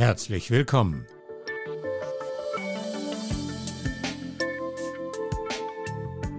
Herzlich 0.00 0.50
willkommen. 0.50 1.04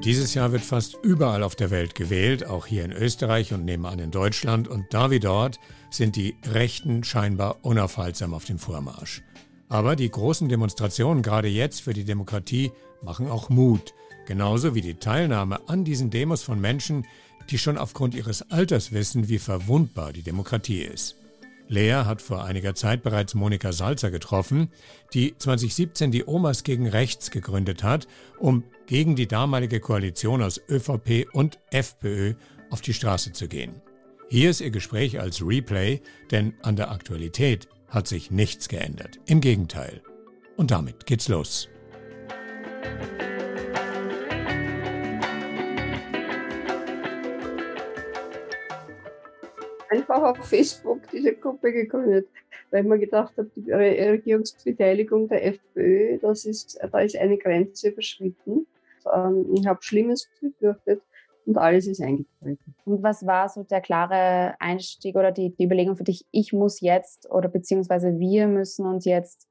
Dieses 0.03 0.33
Jahr 0.33 0.51
wird 0.51 0.63
fast 0.63 0.97
überall 1.03 1.43
auf 1.43 1.55
der 1.55 1.69
Welt 1.69 1.93
gewählt, 1.93 2.43
auch 2.43 2.65
hier 2.65 2.83
in 2.83 2.91
Österreich 2.91 3.53
und 3.53 3.63
nebenan 3.63 3.99
in 3.99 4.09
Deutschland. 4.09 4.67
Und 4.67 4.91
da 4.95 5.11
wie 5.11 5.19
dort 5.19 5.59
sind 5.91 6.15
die 6.15 6.37
Rechten 6.43 7.03
scheinbar 7.03 7.59
unaufhaltsam 7.61 8.33
auf 8.33 8.45
dem 8.45 8.57
Vormarsch. 8.57 9.21
Aber 9.69 9.95
die 9.95 10.09
großen 10.09 10.49
Demonstrationen 10.49 11.21
gerade 11.21 11.47
jetzt 11.47 11.83
für 11.83 11.93
die 11.93 12.03
Demokratie 12.03 12.71
machen 13.03 13.29
auch 13.29 13.49
Mut. 13.49 13.93
Genauso 14.25 14.73
wie 14.73 14.81
die 14.81 14.95
Teilnahme 14.95 15.69
an 15.69 15.85
diesen 15.85 16.09
Demos 16.09 16.41
von 16.41 16.59
Menschen, 16.59 17.05
die 17.51 17.59
schon 17.59 17.77
aufgrund 17.77 18.15
ihres 18.15 18.41
Alters 18.49 18.91
wissen, 18.91 19.29
wie 19.29 19.37
verwundbar 19.37 20.13
die 20.13 20.23
Demokratie 20.23 20.81
ist. 20.81 21.20
Lea 21.71 22.03
hat 22.05 22.21
vor 22.21 22.43
einiger 22.43 22.75
Zeit 22.75 23.01
bereits 23.01 23.33
Monika 23.33 23.71
Salzer 23.71 24.11
getroffen, 24.11 24.69
die 25.13 25.37
2017 25.37 26.11
die 26.11 26.27
Omas 26.27 26.63
gegen 26.63 26.85
Rechts 26.85 27.31
gegründet 27.31 27.81
hat, 27.81 28.07
um 28.37 28.65
gegen 28.87 29.15
die 29.15 29.27
damalige 29.27 29.79
Koalition 29.79 30.43
aus 30.43 30.59
ÖVP 30.69 31.27
und 31.31 31.59
FPÖ 31.71 32.33
auf 32.69 32.81
die 32.81 32.93
Straße 32.93 33.31
zu 33.31 33.47
gehen. 33.47 33.81
Hier 34.29 34.49
ist 34.49 34.59
ihr 34.59 34.71
Gespräch 34.71 35.21
als 35.21 35.41
Replay, 35.41 36.01
denn 36.29 36.55
an 36.61 36.75
der 36.75 36.91
Aktualität 36.91 37.69
hat 37.87 38.05
sich 38.05 38.31
nichts 38.31 38.67
geändert. 38.67 39.19
Im 39.25 39.39
Gegenteil. 39.39 40.01
Und 40.57 40.71
damit 40.71 41.05
geht's 41.05 41.29
los. 41.29 41.69
Einfach 49.91 50.21
auf 50.23 50.37
Facebook 50.37 51.01
diese 51.11 51.33
Gruppe 51.33 51.71
gegründet, 51.73 52.27
weil 52.71 52.83
ich 52.83 52.89
mir 52.89 52.99
gedacht 52.99 53.37
habe, 53.37 53.51
die 53.55 53.71
Regierungsbeteiligung 53.71 55.27
der 55.27 55.45
FPÖ, 55.45 56.17
das 56.19 56.45
ist, 56.45 56.79
da 56.91 56.99
ist 56.99 57.17
eine 57.17 57.37
Grenze 57.37 57.89
überschritten. 57.89 58.65
Ähm, 59.13 59.53
ich 59.53 59.67
habe 59.67 59.83
Schlimmes 59.83 60.29
befürchtet 60.39 61.01
und 61.45 61.57
alles 61.57 61.87
ist 61.87 62.01
eingetreten. 62.01 62.75
Und 62.85 63.03
was 63.03 63.25
war 63.25 63.49
so 63.49 63.63
der 63.63 63.81
klare 63.81 64.55
Einstieg 64.59 65.15
oder 65.15 65.31
die, 65.31 65.53
die 65.55 65.65
Überlegung 65.65 65.97
für 65.97 66.03
dich, 66.03 66.25
ich 66.31 66.53
muss 66.53 66.79
jetzt 66.79 67.29
oder 67.29 67.49
beziehungsweise 67.49 68.17
wir 68.17 68.47
müssen 68.47 68.85
uns 68.85 69.05
jetzt 69.05 69.49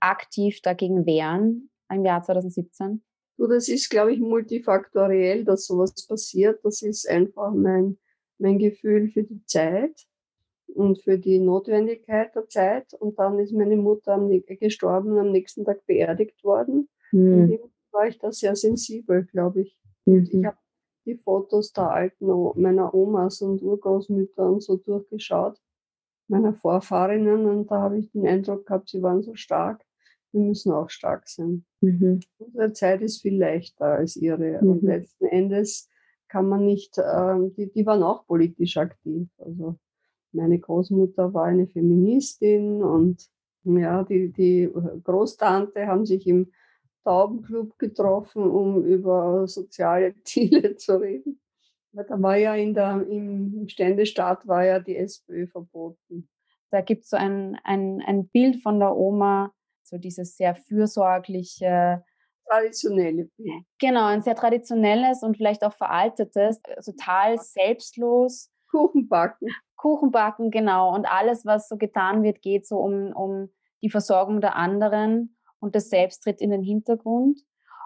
aktiv 0.00 0.60
dagegen 0.62 1.04
wehren 1.04 1.68
im 1.90 2.04
Jahr 2.04 2.22
2017? 2.22 3.02
So, 3.36 3.46
das 3.46 3.68
ist, 3.68 3.90
glaube 3.90 4.12
ich, 4.12 4.20
multifaktoriell, 4.20 5.44
dass 5.44 5.66
sowas 5.66 5.94
passiert. 6.06 6.60
Das 6.64 6.82
ist 6.82 7.08
einfach 7.08 7.52
mein 7.52 7.98
mein 8.42 8.58
Gefühl 8.58 9.08
für 9.08 9.22
die 9.22 9.44
Zeit 9.46 10.06
und 10.66 11.00
für 11.00 11.18
die 11.18 11.38
Notwendigkeit 11.38 12.34
der 12.34 12.48
Zeit. 12.48 12.92
Und 12.94 13.18
dann 13.18 13.38
ist 13.38 13.52
meine 13.52 13.76
Mutter 13.76 14.14
am, 14.14 14.28
gestorben, 14.28 15.16
am 15.18 15.30
nächsten 15.30 15.64
Tag 15.64 15.86
beerdigt 15.86 16.42
worden. 16.44 16.88
Mhm. 17.12 17.58
Und 17.62 17.72
war 17.92 18.06
ich 18.08 18.18
da 18.18 18.32
sehr 18.32 18.56
sensibel, 18.56 19.24
glaube 19.24 19.62
ich. 19.62 19.78
Mhm. 20.06 20.28
Ich 20.30 20.44
habe 20.44 20.56
die 21.06 21.16
Fotos 21.16 21.72
der 21.72 21.90
alten, 21.90 22.26
meiner 22.56 22.94
Omas 22.94 23.42
und 23.42 23.62
Urgroßmütter 23.62 24.50
und 24.50 24.62
so 24.62 24.76
durchgeschaut, 24.76 25.60
meiner 26.28 26.54
Vorfahrinnen, 26.54 27.46
und 27.46 27.70
da 27.70 27.80
habe 27.80 27.98
ich 27.98 28.10
den 28.12 28.26
Eindruck 28.26 28.66
gehabt, 28.66 28.88
sie 28.88 29.02
waren 29.02 29.22
so 29.22 29.34
stark. 29.34 29.84
Wir 30.30 30.40
müssen 30.40 30.72
auch 30.72 30.88
stark 30.88 31.28
sein. 31.28 31.64
Mhm. 31.80 32.20
Unsere 32.38 32.72
Zeit 32.72 33.02
ist 33.02 33.20
viel 33.20 33.36
leichter 33.36 33.84
als 33.84 34.16
ihre. 34.16 34.62
Mhm. 34.62 34.70
Und 34.70 34.82
letzten 34.82 35.26
Endes 35.26 35.90
kann 36.32 36.48
man 36.48 36.64
nicht, 36.64 36.96
äh, 36.96 37.36
die, 37.58 37.70
die 37.70 37.84
waren 37.84 38.02
auch 38.02 38.26
politisch 38.26 38.78
aktiv. 38.78 39.28
Also 39.36 39.76
meine 40.32 40.58
Großmutter 40.58 41.34
war 41.34 41.44
eine 41.44 41.66
Feministin 41.66 42.82
und 42.82 43.28
ja, 43.64 44.02
die, 44.02 44.32
die 44.32 44.70
Großtante 45.04 45.86
haben 45.86 46.06
sich 46.06 46.26
im 46.26 46.50
Taubenclub 47.04 47.78
getroffen, 47.78 48.44
um 48.44 48.82
über 48.82 49.46
soziale 49.46 50.14
Ziele 50.24 50.74
zu 50.76 50.96
reden. 50.96 51.38
Da 51.92 52.22
war 52.22 52.38
ja 52.38 52.54
in 52.54 52.72
der, 52.72 53.06
im 53.06 53.68
Ständestaat 53.68 54.48
war 54.48 54.64
ja 54.64 54.80
die 54.80 54.96
SPÖ 54.96 55.46
verboten. 55.46 56.30
Da 56.70 56.80
gibt 56.80 57.04
es 57.04 57.10
so 57.10 57.18
ein, 57.18 57.58
ein, 57.62 58.02
ein 58.06 58.28
Bild 58.28 58.62
von 58.62 58.78
der 58.78 58.96
Oma, 58.96 59.52
so 59.82 59.98
dieses 59.98 60.38
sehr 60.38 60.54
fürsorgliche, 60.54 62.02
traditionelle 62.52 63.28
Bild. 63.36 63.64
Genau, 63.80 64.06
ein 64.06 64.22
sehr 64.22 64.34
traditionelles 64.34 65.22
und 65.22 65.36
vielleicht 65.36 65.64
auch 65.64 65.74
veraltetes, 65.74 66.60
äh, 66.64 66.80
total 66.82 67.38
selbstlos. 67.38 68.50
Kuchenbacken. 68.70 69.48
Kuchenbacken, 69.76 70.50
genau. 70.50 70.94
Und 70.94 71.06
alles, 71.06 71.44
was 71.44 71.68
so 71.68 71.76
getan 71.76 72.22
wird, 72.22 72.40
geht 72.40 72.66
so 72.66 72.78
um, 72.78 73.12
um 73.12 73.50
die 73.82 73.90
Versorgung 73.90 74.40
der 74.40 74.56
anderen 74.56 75.36
und 75.60 75.74
das 75.74 75.90
Selbst 75.90 76.22
tritt 76.22 76.40
in 76.40 76.50
den 76.50 76.62
Hintergrund. 76.62 77.40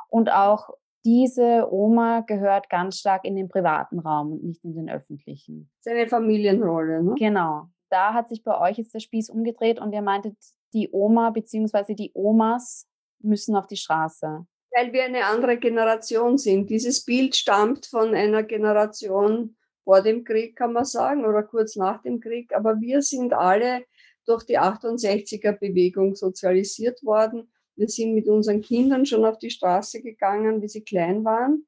Und 0.09 0.31
auch 0.31 0.71
diese 1.05 1.69
Oma 1.71 2.21
gehört 2.21 2.69
ganz 2.69 2.99
stark 2.99 3.25
in 3.25 3.37
den 3.37 3.49
privaten 3.49 3.99
Raum 3.99 4.33
und 4.33 4.45
nicht 4.45 4.65
in 4.65 4.75
den 4.75 4.91
öffentlichen. 4.91 5.71
Seine 5.81 6.09
Familienrolle, 6.09 7.03
ne? 7.03 7.15
Genau. 7.17 7.69
Da 7.91 8.13
hat 8.13 8.29
sich 8.29 8.43
bei 8.43 8.61
euch 8.61 8.79
jetzt 8.79 8.95
der 8.95 9.01
Spieß 9.01 9.31
umgedreht 9.31 9.81
und 9.81 9.93
ihr 9.93 10.03
meintet, 10.03 10.37
die 10.73 10.91
Oma 10.91 11.31
bzw. 11.31 11.95
die 11.95 12.11
Omas 12.15 12.89
müssen 13.21 13.57
auf 13.57 13.67
die 13.67 13.77
Straße 13.77 14.47
weil 14.77 14.93
wir 14.93 15.05
eine 15.05 15.25
andere 15.25 15.57
Generation 15.57 16.37
sind. 16.37 16.69
Dieses 16.69 17.03
Bild 17.03 17.35
stammt 17.35 17.87
von 17.87 18.15
einer 18.15 18.43
Generation 18.43 19.57
vor 19.85 20.03
dem 20.03 20.23
Krieg, 20.23 20.55
kann 20.55 20.75
man 20.75 20.85
sagen, 20.85 21.25
oder 21.25 21.43
kurz 21.45 21.77
nach 21.77 22.03
dem 22.03 22.21
Krieg. 22.21 22.55
Aber 22.55 22.79
wir 22.79 23.01
sind 23.01 23.33
alle 23.33 23.85
durch 24.27 24.45
die 24.45 24.59
68er-Bewegung 24.59 26.15
sozialisiert 26.15 27.03
worden. 27.05 27.51
Wir 27.75 27.89
sind 27.89 28.15
mit 28.15 28.29
unseren 28.29 28.61
Kindern 28.61 29.07
schon 29.07 29.25
auf 29.25 29.39
die 29.39 29.51
Straße 29.51 30.03
gegangen, 30.03 30.61
wie 30.61 30.69
sie 30.69 30.85
klein 30.85 31.25
waren. 31.25 31.67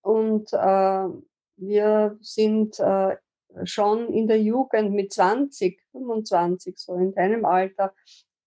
Und 0.00 0.52
äh, 0.52 1.08
wir 1.56 2.18
sind 2.20 2.80
äh, 2.80 3.16
schon 3.62 4.12
in 4.12 4.26
der 4.26 4.42
Jugend 4.42 4.92
mit 4.92 5.12
20, 5.12 5.80
25, 5.92 6.76
so 6.76 6.94
in 6.94 7.14
deinem 7.14 7.44
Alter, 7.44 7.94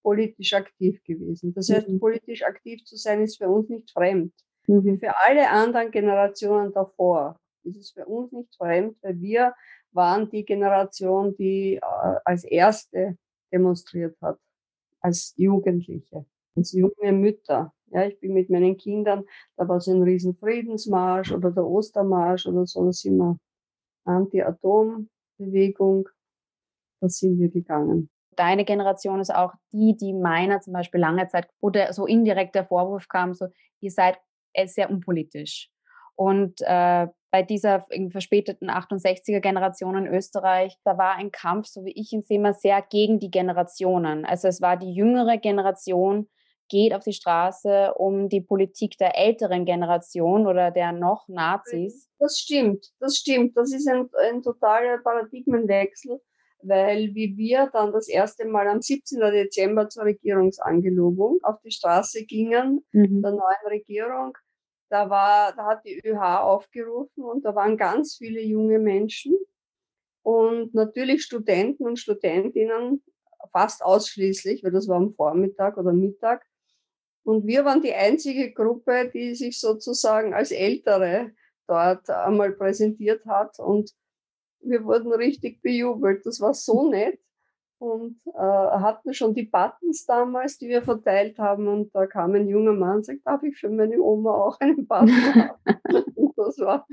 politisch 0.05 0.53
aktiv 0.53 1.03
gewesen. 1.03 1.53
Das 1.55 1.67
heißt, 1.67 1.89
mhm. 1.89 1.99
politisch 1.99 2.43
aktiv 2.43 2.85
zu 2.85 2.95
sein 2.95 3.23
ist 3.23 3.39
für 3.39 3.49
uns 3.49 3.69
nicht 3.69 3.89
fremd. 3.89 4.31
Mhm. 4.67 4.85
Wie 4.85 4.97
für 4.99 5.16
alle 5.25 5.49
anderen 5.49 5.89
Generationen 5.89 6.71
davor 6.71 7.39
ist 7.63 7.77
es 7.77 7.89
für 7.89 8.05
uns 8.05 8.31
nicht 8.31 8.55
fremd, 8.55 8.95
weil 9.01 9.19
wir 9.19 9.55
waren 9.94 10.29
die 10.29 10.45
Generation, 10.45 11.35
die 11.38 11.77
äh, 11.77 12.15
als 12.23 12.44
erste 12.44 13.17
demonstriert 13.51 14.15
hat, 14.21 14.38
als 14.99 15.33
Jugendliche, 15.38 16.23
als 16.55 16.71
junge 16.73 17.11
Mütter. 17.11 17.73
Ja, 17.88 18.05
ich 18.05 18.19
bin 18.19 18.33
mit 18.33 18.51
meinen 18.51 18.77
Kindern, 18.77 19.23
da 19.55 19.67
war 19.67 19.81
so 19.81 19.91
ein 19.91 20.03
riesen 20.03 20.35
Friedensmarsch 20.35 21.31
oder 21.31 21.49
der 21.49 21.65
Ostermarsch 21.65 22.45
oder 22.45 22.67
so, 22.67 22.85
da 22.85 22.91
sind 22.91 23.17
wir 23.17 23.39
Anti-Atom-Bewegung, 24.03 26.09
da 26.99 27.09
sind 27.09 27.39
wir 27.39 27.49
gegangen 27.49 28.11
deine 28.38 28.66
Generation 28.66 29.19
ist 29.19 29.34
auch 29.34 29.53
die, 29.72 29.96
die 29.97 30.13
meiner 30.13 30.62
zum 30.62 30.73
Beispiel 30.73 31.00
lange 31.00 31.28
Zeit, 31.28 31.47
oder 31.59 31.94
so 31.94 32.06
indirekt 32.06 32.56
der 32.56 32.66
Vorwurf 32.66 33.07
kam, 33.07 33.34
so, 33.34 33.47
ihr 33.81 33.91
seid 33.91 34.18
äh, 34.53 34.68
sehr 34.68 34.90
unpolitisch. 34.90 35.69
Und 36.16 36.62
äh, 36.62 37.07
bei 37.31 37.44
dieser 37.44 37.85
verspäteten 38.12 38.69
68er 38.69 39.41
Generation 39.41 39.97
in 39.97 40.07
Österreich, 40.07 40.78
da 40.85 40.97
war 40.97 41.16
ein 41.16 41.31
Kampf, 41.31 41.68
so 41.68 41.84
wie 41.84 41.91
ich 41.91 42.13
ihn 42.13 42.24
sehe, 42.24 42.53
sehr 42.53 42.81
gegen 42.81 43.19
die 43.19 43.29
Generationen. 43.29 44.24
Also 44.24 44.47
es 44.47 44.62
war 44.62 44.78
die 44.78 44.94
jüngere 44.94 45.38
Generation, 45.38 46.29
geht 46.69 46.94
auf 46.94 47.03
die 47.03 47.13
Straße, 47.13 47.94
um 47.95 48.29
die 48.29 48.40
Politik 48.40 48.97
der 48.97 49.18
älteren 49.18 49.66
Generation 49.66 50.47
oder 50.47 50.72
der 50.72 50.94
noch 50.94 51.28
Nazis. 51.28 52.09
Das 52.19 52.38
stimmt, 52.38 52.88
das 53.00 53.18
stimmt. 53.18 53.57
Das 53.57 53.74
ist 53.74 53.88
ein, 53.88 54.09
ein 54.29 54.41
totaler 54.41 55.00
Paradigmenwechsel 55.00 56.22
weil 56.67 57.13
wie 57.13 57.37
wir 57.37 57.69
dann 57.73 57.91
das 57.91 58.07
erste 58.07 58.45
Mal 58.45 58.67
am 58.67 58.81
17. 58.81 59.19
Dezember 59.19 59.89
zur 59.89 60.06
Regierungsangelobung 60.06 61.39
auf 61.44 61.59
die 61.62 61.71
Straße 61.71 62.25
gingen, 62.25 62.85
mhm. 62.91 63.21
der 63.21 63.31
neuen 63.31 63.67
Regierung, 63.69 64.38
da 64.89 65.09
war, 65.09 65.53
da 65.56 65.65
hat 65.65 65.85
die 65.85 66.00
ÖH 66.06 66.41
aufgerufen 66.41 67.23
und 67.23 67.44
da 67.44 67.56
waren 67.56 67.77
ganz 67.77 68.15
viele 68.17 68.41
junge 68.41 68.79
Menschen 68.79 69.35
und 70.23 70.73
natürlich 70.73 71.23
Studenten 71.23 71.85
und 71.85 72.00
Studentinnen 72.00 73.03
fast 73.51 73.83
ausschließlich, 73.83 74.63
weil 74.63 74.71
das 74.71 74.88
war 74.88 74.97
am 74.97 75.13
Vormittag 75.13 75.77
oder 75.77 75.94
Mittag. 75.94 76.45
Und 77.23 77.45
wir 77.45 77.65
waren 77.65 77.81
die 77.81 77.94
einzige 77.94 78.51
Gruppe, 78.51 79.09
die 79.13 79.35
sich 79.35 79.59
sozusagen 79.59 80.33
als 80.33 80.51
Ältere 80.51 81.31
dort 81.68 82.09
einmal 82.09 82.51
präsentiert 82.51 83.25
hat 83.25 83.59
und 83.59 83.91
wir 84.65 84.83
wurden 84.83 85.12
richtig 85.13 85.62
bejubelt. 85.62 86.25
Das 86.25 86.41
war 86.41 86.53
so 86.53 86.89
nett. 86.89 87.19
Und 87.77 88.21
äh, 88.27 88.39
hatten 88.39 89.13
schon 89.13 89.33
die 89.33 89.44
Buttons 89.44 90.06
damals, 90.06 90.57
die 90.57 90.69
wir 90.69 90.81
verteilt 90.81 91.38
haben. 91.38 91.67
Und 91.67 91.94
da 91.94 92.07
kam 92.07 92.33
ein 92.33 92.47
junger 92.47 92.71
Mann 92.73 92.97
und 92.97 93.06
sagte, 93.06 93.21
darf 93.25 93.44
ich 93.44 93.57
für 93.57 93.69
meine 93.69 94.00
Oma 94.00 94.33
auch 94.33 94.59
einen 94.62 94.88
Button 94.88 95.12
haben? 95.12 95.51
und 96.15 96.33
das 96.38 96.57
war, 96.59 96.88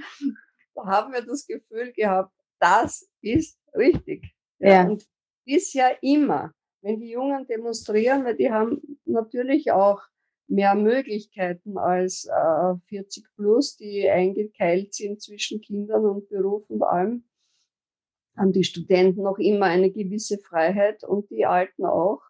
da 0.75 0.85
haben 0.85 1.13
wir 1.13 1.23
das 1.23 1.47
Gefühl 1.47 1.93
gehabt, 1.93 2.33
das 2.59 3.09
ist 3.21 3.59
richtig. 3.75 4.35
Ja. 4.59 4.69
ja. 4.69 4.89
Und 4.89 5.07
bisher 5.45 6.03
immer, 6.03 6.53
wenn 6.83 6.99
die 6.99 7.11
Jungen 7.11 7.47
demonstrieren, 7.47 8.25
weil 8.25 8.37
die 8.37 8.51
haben 8.51 8.99
natürlich 9.05 9.71
auch 9.71 10.03
mehr 10.49 10.75
Möglichkeiten 10.75 11.79
als 11.79 12.27
äh, 12.27 12.75
40 12.89 13.27
plus, 13.37 13.77
die 13.77 14.09
eingekeilt 14.09 14.95
sind 14.95 15.23
zwischen 15.23 15.61
Kindern 15.61 16.05
und 16.05 16.29
Beruf 16.29 16.69
und 16.69 16.83
allem, 16.83 17.25
haben 18.37 18.53
die 18.53 18.65
Studenten 18.65 19.23
noch 19.23 19.39
immer 19.39 19.67
eine 19.67 19.91
gewisse 19.91 20.39
Freiheit 20.39 21.05
und 21.05 21.31
die 21.31 21.45
Alten 21.45 21.85
auch. 21.85 22.23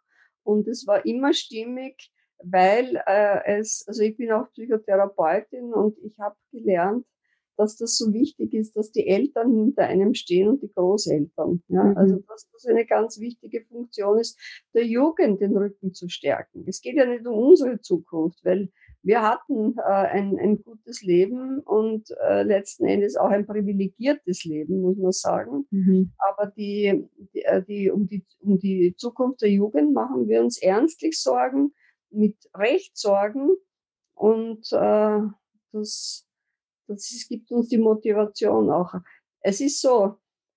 Und 0.43 0.67
es 0.67 0.87
war 0.87 1.07
immer 1.07 1.33
stimmig, 1.33 2.11
weil 2.43 3.01
äh, 3.07 3.59
es, 3.59 3.85
also 3.87 4.03
ich 4.03 4.17
bin 4.17 4.33
auch 4.33 4.51
Psychotherapeutin 4.51 5.73
und 5.73 5.97
ich 5.99 6.19
habe 6.19 6.37
gelernt, 6.51 7.07
dass 7.57 7.77
das 7.77 7.97
so 7.97 8.13
wichtig 8.13 8.55
ist, 8.55 8.77
dass 8.77 8.91
die 8.91 9.07
Eltern 9.07 9.53
hinter 9.55 9.83
einem 9.85 10.15
stehen 10.15 10.49
und 10.49 10.63
die 10.63 10.73
Großeltern. 10.73 11.63
Ja? 11.69 11.85
Mhm. 11.85 11.97
Also 11.97 12.17
dass 12.27 12.49
das 12.51 12.67
eine 12.67 12.87
ganz 12.87 13.21
wichtige 13.21 13.65
Funktion 13.67 14.19
ist, 14.19 14.39
der 14.75 14.87
Jugend 14.87 15.41
den 15.41 15.57
Rücken 15.57 15.93
zu 15.95 16.09
stärken. 16.09 16.65
Es 16.67 16.81
geht 16.81 16.97
ja 16.97 17.07
nicht 17.07 17.27
um 17.27 17.39
unsere 17.39 17.81
Zukunft, 17.81 18.45
weil 18.45 18.71
wir 19.05 19.23
hatten 19.23 19.77
äh, 19.79 19.83
ein, 19.83 20.39
ein 20.39 20.63
gutes 20.63 21.03
Leben 21.03 21.61
und 21.61 22.09
äh, 22.25 22.45
letzten 22.45 22.87
Endes 22.87 23.17
auch 23.17 23.31
ein 23.31 23.47
privilegiertes 23.47 24.45
Leben, 24.45 24.81
muss 24.81 24.97
man 24.97 25.13
sagen. 25.13 25.67
Mhm. 25.71 26.13
Aber 26.19 26.51
die, 26.51 27.09
die, 27.35 27.43
äh, 27.43 27.63
die, 27.65 27.91
um 27.91 28.09
die, 28.09 28.25
um 28.39 28.59
die 28.59 28.95
Zukunft 28.97 29.43
der 29.43 29.51
Jugend 29.51 29.93
machen 29.93 30.29
wir 30.29 30.41
uns 30.41 30.61
ernstlich 30.63 31.21
Sorgen, 31.21 31.73
mit 32.11 32.37
Recht 32.55 32.97
Sorgen. 32.97 33.51
Und 34.15 34.71
äh, 34.73 35.21
das, 35.73 36.27
das 36.87 37.27
gibt 37.29 37.51
uns 37.51 37.69
die 37.69 37.79
Motivation 37.79 38.71
auch. 38.71 38.95
Es 39.41 39.61
ist 39.61 39.81
so, 39.81 40.15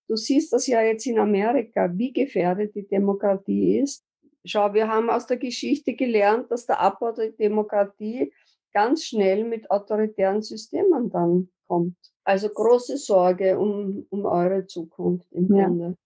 du 0.08 0.16
siehst 0.16 0.54
das 0.54 0.68
ja 0.68 0.82
jetzt 0.82 1.08
in 1.08 1.18
Amerika, 1.18 1.90
wie 1.96 2.14
gefährdet 2.14 2.76
die 2.76 2.88
Demokratie 2.88 3.80
ist. 3.80 4.06
Schau, 4.46 4.74
wir 4.74 4.88
haben 4.88 5.10
aus 5.10 5.26
der 5.26 5.38
Geschichte 5.38 5.96
gelernt, 5.96 6.52
dass 6.52 6.66
der 6.66 6.80
Abbau 6.80 7.12
der 7.12 7.32
Demokratie 7.32 8.32
ganz 8.74 9.04
schnell 9.06 9.44
mit 9.44 9.70
autoritären 9.72 10.42
Systemen 10.42 11.10
dann 11.10 11.50
kommt. 11.68 11.98
Also 12.24 12.50
große 12.50 12.98
Sorge 12.98 13.58
um, 13.58 14.06
um 14.10 14.26
eure 14.26 14.68
Zukunft 14.68 15.32
im 15.34 15.54
ja. 15.56 15.66
Grunde. 15.66 15.98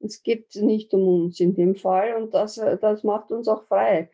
Es 0.00 0.22
geht 0.22 0.54
nicht 0.56 0.92
um 0.92 1.24
uns 1.24 1.40
in 1.40 1.54
dem 1.54 1.76
Fall 1.76 2.14
und 2.14 2.34
das, 2.34 2.56
das 2.56 3.04
macht 3.04 3.30
uns 3.30 3.48
auch 3.48 3.64
frei 3.64 4.10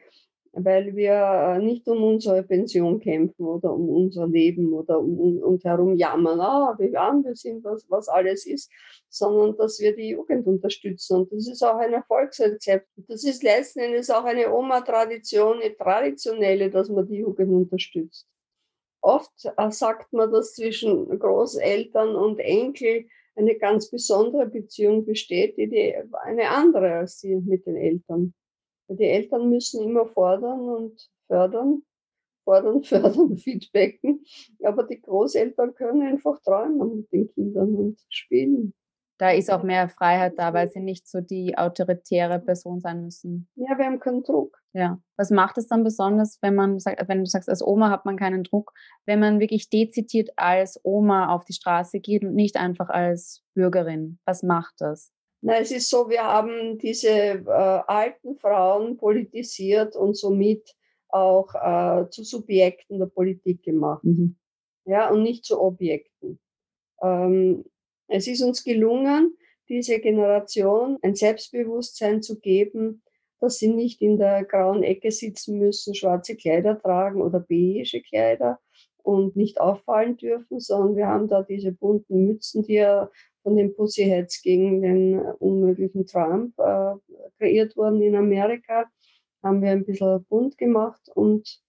weil 0.52 0.96
wir 0.96 1.12
äh, 1.12 1.58
nicht 1.62 1.86
um 1.86 2.02
unsere 2.02 2.42
Pension 2.42 2.98
kämpfen 2.98 3.46
oder 3.46 3.72
um 3.72 3.88
unser 3.88 4.26
Leben 4.26 4.72
oder 4.72 4.98
um, 4.98 5.38
uns 5.38 5.64
herum 5.64 5.94
jammern, 5.94 6.40
ah, 6.40 6.74
wie 6.78 6.96
arm 6.96 7.24
wir 7.24 7.36
sind, 7.36 7.62
was, 7.64 7.88
was 7.88 8.08
alles 8.08 8.46
ist, 8.46 8.70
sondern 9.08 9.56
dass 9.56 9.78
wir 9.78 9.94
die 9.94 10.10
Jugend 10.10 10.46
unterstützen. 10.46 11.18
Und 11.18 11.32
das 11.32 11.48
ist 11.48 11.62
auch 11.62 11.76
ein 11.76 11.92
Erfolgsrezept. 11.92 12.88
Das 13.08 13.24
ist 13.24 13.42
letzten 13.42 13.80
Endes 13.80 14.10
auch 14.10 14.24
eine 14.24 14.52
Oma-Tradition, 14.52 15.60
eine 15.60 15.76
traditionelle, 15.76 16.70
dass 16.70 16.88
man 16.88 17.06
die 17.06 17.18
Jugend 17.18 17.52
unterstützt. 17.52 18.26
Oft 19.02 19.32
äh, 19.56 19.70
sagt 19.70 20.12
man, 20.12 20.32
dass 20.32 20.54
zwischen 20.54 21.18
Großeltern 21.18 22.16
und 22.16 22.38
Enkel 22.40 23.06
eine 23.36 23.56
ganz 23.56 23.88
besondere 23.88 24.46
Beziehung 24.46 25.06
besteht, 25.06 25.56
die, 25.56 25.68
die 25.68 25.94
eine 26.24 26.50
andere 26.50 26.94
als 26.94 27.20
die 27.20 27.36
mit 27.36 27.66
den 27.66 27.76
Eltern. 27.76 28.34
Die 28.90 29.04
Eltern 29.04 29.48
müssen 29.48 29.82
immer 29.82 30.06
fordern 30.06 30.60
und 30.60 31.10
fördern, 31.28 31.82
fordern, 32.44 32.82
fördern, 32.82 33.36
feedbacken. 33.36 34.24
Aber 34.64 34.82
die 34.82 35.00
Großeltern 35.00 35.74
können 35.74 36.02
einfach 36.02 36.40
träumen 36.42 36.96
mit 36.96 37.12
den 37.12 37.28
Kindern 37.32 37.74
und 37.76 38.00
spielen. 38.08 38.74
Da 39.20 39.32
ist 39.32 39.52
auch 39.52 39.62
mehr 39.62 39.90
Freiheit 39.90 40.38
da, 40.38 40.54
weil 40.54 40.70
sie 40.70 40.80
nicht 40.80 41.06
so 41.06 41.20
die 41.20 41.56
autoritäre 41.58 42.38
Person 42.38 42.80
sein 42.80 43.02
müssen. 43.02 43.50
Ja, 43.54 43.76
wir 43.76 43.84
haben 43.84 44.00
keinen 44.00 44.22
Druck. 44.22 44.56
Ja. 44.72 44.98
Was 45.18 45.30
macht 45.30 45.58
es 45.58 45.68
dann 45.68 45.84
besonders, 45.84 46.38
wenn 46.40 46.54
man 46.54 46.78
sagt, 46.78 47.06
wenn 47.06 47.18
du 47.18 47.26
sagst, 47.26 47.50
als 47.50 47.62
Oma 47.62 47.90
hat 47.90 48.06
man 48.06 48.16
keinen 48.16 48.44
Druck, 48.44 48.72
wenn 49.04 49.20
man 49.20 49.38
wirklich 49.38 49.68
dezidiert 49.68 50.30
als 50.36 50.80
Oma 50.84 51.34
auf 51.34 51.44
die 51.44 51.52
Straße 51.52 52.00
geht 52.00 52.22
und 52.22 52.34
nicht 52.34 52.56
einfach 52.56 52.88
als 52.88 53.44
Bürgerin? 53.54 54.18
Was 54.24 54.42
macht 54.42 54.76
das? 54.78 55.12
Na, 55.42 55.58
es 55.58 55.70
ist 55.70 55.88
so, 55.88 56.10
wir 56.10 56.22
haben 56.22 56.78
diese 56.78 57.08
äh, 57.08 57.42
alten 57.46 58.36
Frauen 58.36 58.98
politisiert 58.98 59.96
und 59.96 60.16
somit 60.16 60.74
auch 61.08 61.54
äh, 61.54 62.08
zu 62.10 62.24
Subjekten 62.24 62.98
der 62.98 63.06
Politik 63.06 63.62
gemacht. 63.62 64.04
Mhm. 64.04 64.36
Ja, 64.84 65.10
und 65.10 65.22
nicht 65.22 65.44
zu 65.44 65.60
Objekten. 65.60 66.38
Ähm, 67.02 67.64
es 68.08 68.26
ist 68.26 68.42
uns 68.42 68.64
gelungen, 68.64 69.36
diese 69.68 70.00
Generation 70.00 70.98
ein 71.02 71.14
Selbstbewusstsein 71.14 72.22
zu 72.22 72.40
geben, 72.40 73.02
dass 73.38 73.58
sie 73.58 73.68
nicht 73.68 74.02
in 74.02 74.18
der 74.18 74.44
grauen 74.44 74.82
Ecke 74.82 75.10
sitzen 75.10 75.58
müssen, 75.58 75.94
schwarze 75.94 76.36
Kleider 76.36 76.78
tragen 76.78 77.22
oder 77.22 77.40
beige 77.40 78.02
Kleider 78.02 78.58
und 79.02 79.36
nicht 79.36 79.60
auffallen 79.60 80.16
dürfen, 80.16 80.60
sondern 80.60 80.96
wir 80.96 81.06
haben 81.06 81.28
da 81.28 81.42
diese 81.42 81.72
bunten 81.72 82.26
Mützen, 82.26 82.64
die 82.64 82.74
ja 82.74 83.10
von 83.42 83.56
den 83.56 83.74
Pussyheads 83.74 84.42
gegen 84.42 84.82
den 84.82 85.18
unmöglichen 85.18 86.06
Trump 86.06 86.58
äh, 86.58 86.94
kreiert 87.38 87.76
worden 87.76 88.02
in 88.02 88.16
Amerika, 88.16 88.86
haben 89.42 89.62
wir 89.62 89.70
ein 89.70 89.84
bisschen 89.84 90.24
bunt 90.24 90.58
gemacht 90.58 91.00
und, 91.14 91.60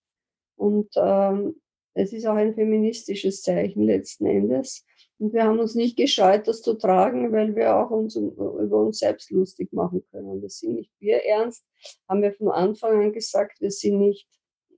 und 0.56 0.89
ähm, 0.97 1.56
es 1.94 2.13
ist 2.13 2.25
auch 2.25 2.35
ein 2.35 2.53
feministisches 2.53 3.41
Zeichen 3.41 3.83
letzten 3.83 4.25
Endes. 4.25 4.85
Und 5.19 5.33
wir 5.33 5.44
haben 5.44 5.59
uns 5.59 5.75
nicht 5.75 5.97
gescheut, 5.97 6.47
das 6.47 6.62
zu 6.62 6.73
tragen, 6.73 7.31
weil 7.31 7.56
wir 7.56 7.75
auch 7.75 7.91
uns 7.91 8.15
über 8.15 8.81
uns 8.81 9.00
selbst 9.00 9.29
lustig 9.29 9.71
machen 9.71 10.03
können. 10.12 10.41
Wir 10.41 10.50
sind 10.50 10.75
nicht 10.75 10.91
wir 11.00 11.23
ernst, 11.23 11.63
haben 12.09 12.21
wir 12.23 12.33
von 12.33 12.50
Anfang 12.50 13.03
an 13.03 13.13
gesagt, 13.13 13.62
wir 13.62 13.71
sind 13.71 14.00
nicht 14.00 14.27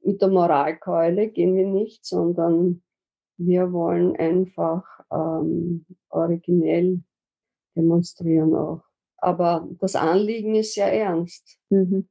mit 0.04 0.22
der 0.22 0.28
Moralkeule, 0.28 1.30
gehen 1.30 1.56
wir 1.56 1.68
nicht, 1.68 2.06
sondern 2.06 2.84
wir 3.38 3.72
wollen 3.72 4.16
einfach 4.18 4.84
ähm, 5.12 5.86
originell 6.14 7.02
demonstrieren 7.76 8.54
auch. 8.56 8.84
Aber 9.18 9.68
das 9.80 9.96
Anliegen 9.96 10.56
ist 10.56 10.74
sehr 10.74 10.92
ernst. 10.92 11.58
Mhm. 11.70 12.08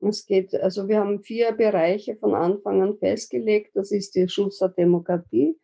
Es 0.00 0.26
geht, 0.26 0.54
also 0.54 0.88
wir 0.88 0.98
haben 0.98 1.20
vier 1.20 1.52
Bereiche 1.52 2.16
von 2.16 2.34
Anfang 2.34 2.82
an 2.82 2.98
festgelegt. 2.98 3.70
Das 3.74 3.92
ist 3.92 4.16
der 4.16 4.28
Schutz 4.28 4.58
der 4.58 4.68
Demokratie, 4.70 5.56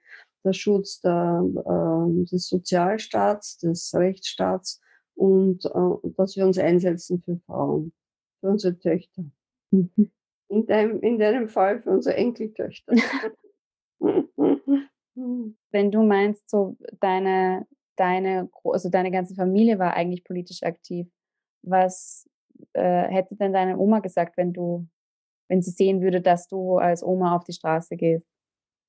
der 0.44 0.52
Schutz 0.52 1.00
der, 1.00 1.44
äh, 1.44 2.25
des 2.25 2.49
Sozialstaats, 2.49 3.58
des 3.58 3.93
Rechtsstaats 3.94 4.81
und 5.14 5.64
äh, 5.64 6.11
dass 6.17 6.37
wir 6.37 6.46
uns 6.46 6.58
einsetzen 6.58 7.23
für 7.25 7.40
Frauen, 7.46 7.93
für 8.40 8.50
unsere 8.50 8.78
Töchter. 8.78 9.25
Mhm. 9.71 10.11
In, 10.50 10.66
deinem, 10.66 11.00
in 11.00 11.18
deinem 11.18 11.49
Fall 11.49 11.83
für 11.83 11.90
unsere 11.90 12.16
Enkeltöchter. 12.16 12.95
Wenn 15.71 15.90
du 15.90 16.02
meinst, 16.02 16.49
so 16.49 16.76
deine, 17.00 17.66
deine, 17.99 18.49
also 18.64 18.88
deine 18.88 19.11
ganze 19.11 19.35
Familie 19.35 19.78
war 19.78 19.95
eigentlich 19.95 20.25
politisch 20.25 20.62
aktiv, 20.62 21.07
was 21.62 22.28
äh, 22.73 23.09
hätte 23.09 23.37
denn 23.37 23.52
deine 23.52 23.78
Oma 23.78 24.00
gesagt, 24.00 24.37
wenn 24.37 24.52
du, 24.52 24.87
wenn 25.49 25.62
sie 25.62 25.71
sehen 25.71 26.00
würde, 26.00 26.21
dass 26.21 26.49
du 26.49 26.78
als 26.78 27.02
Oma 27.02 27.37
auf 27.37 27.45
die 27.45 27.52
Straße 27.52 27.97
gehst? 27.97 28.26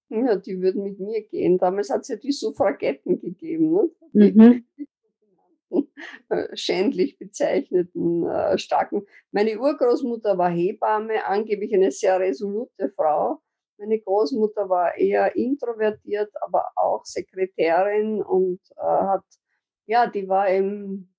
Ja, 0.09 0.35
die 0.35 0.59
würden 0.61 0.83
mit 0.83 0.99
mir 0.99 1.21
gehen. 1.21 1.57
Damals 1.59 1.89
hat 1.89 2.01
es 2.01 2.07
ja 2.07 2.15
die 2.15 2.31
Suffragetten 2.31 3.19
gegeben, 3.19 3.71
ne? 3.73 3.89
Mhm. 4.13 4.65
Schändlich 6.53 7.19
bezeichneten, 7.19 8.25
äh, 8.27 8.57
starken. 8.57 9.03
Meine 9.31 9.59
Urgroßmutter 9.59 10.37
war 10.37 10.49
Hebamme, 10.49 11.25
angeblich 11.25 11.73
eine 11.75 11.91
sehr 11.91 12.19
resolute 12.19 12.89
Frau. 12.95 13.39
Meine 13.79 13.99
Großmutter 13.99 14.67
war 14.67 14.97
eher 14.97 15.35
introvertiert, 15.37 16.29
aber 16.41 16.65
auch 16.75 17.05
Sekretärin 17.05 18.21
und 18.21 18.59
äh, 18.75 18.81
hat, 18.81 19.23
ja, 19.85 20.05
die 20.05 20.27
war 20.27 20.49
eben 20.49 21.15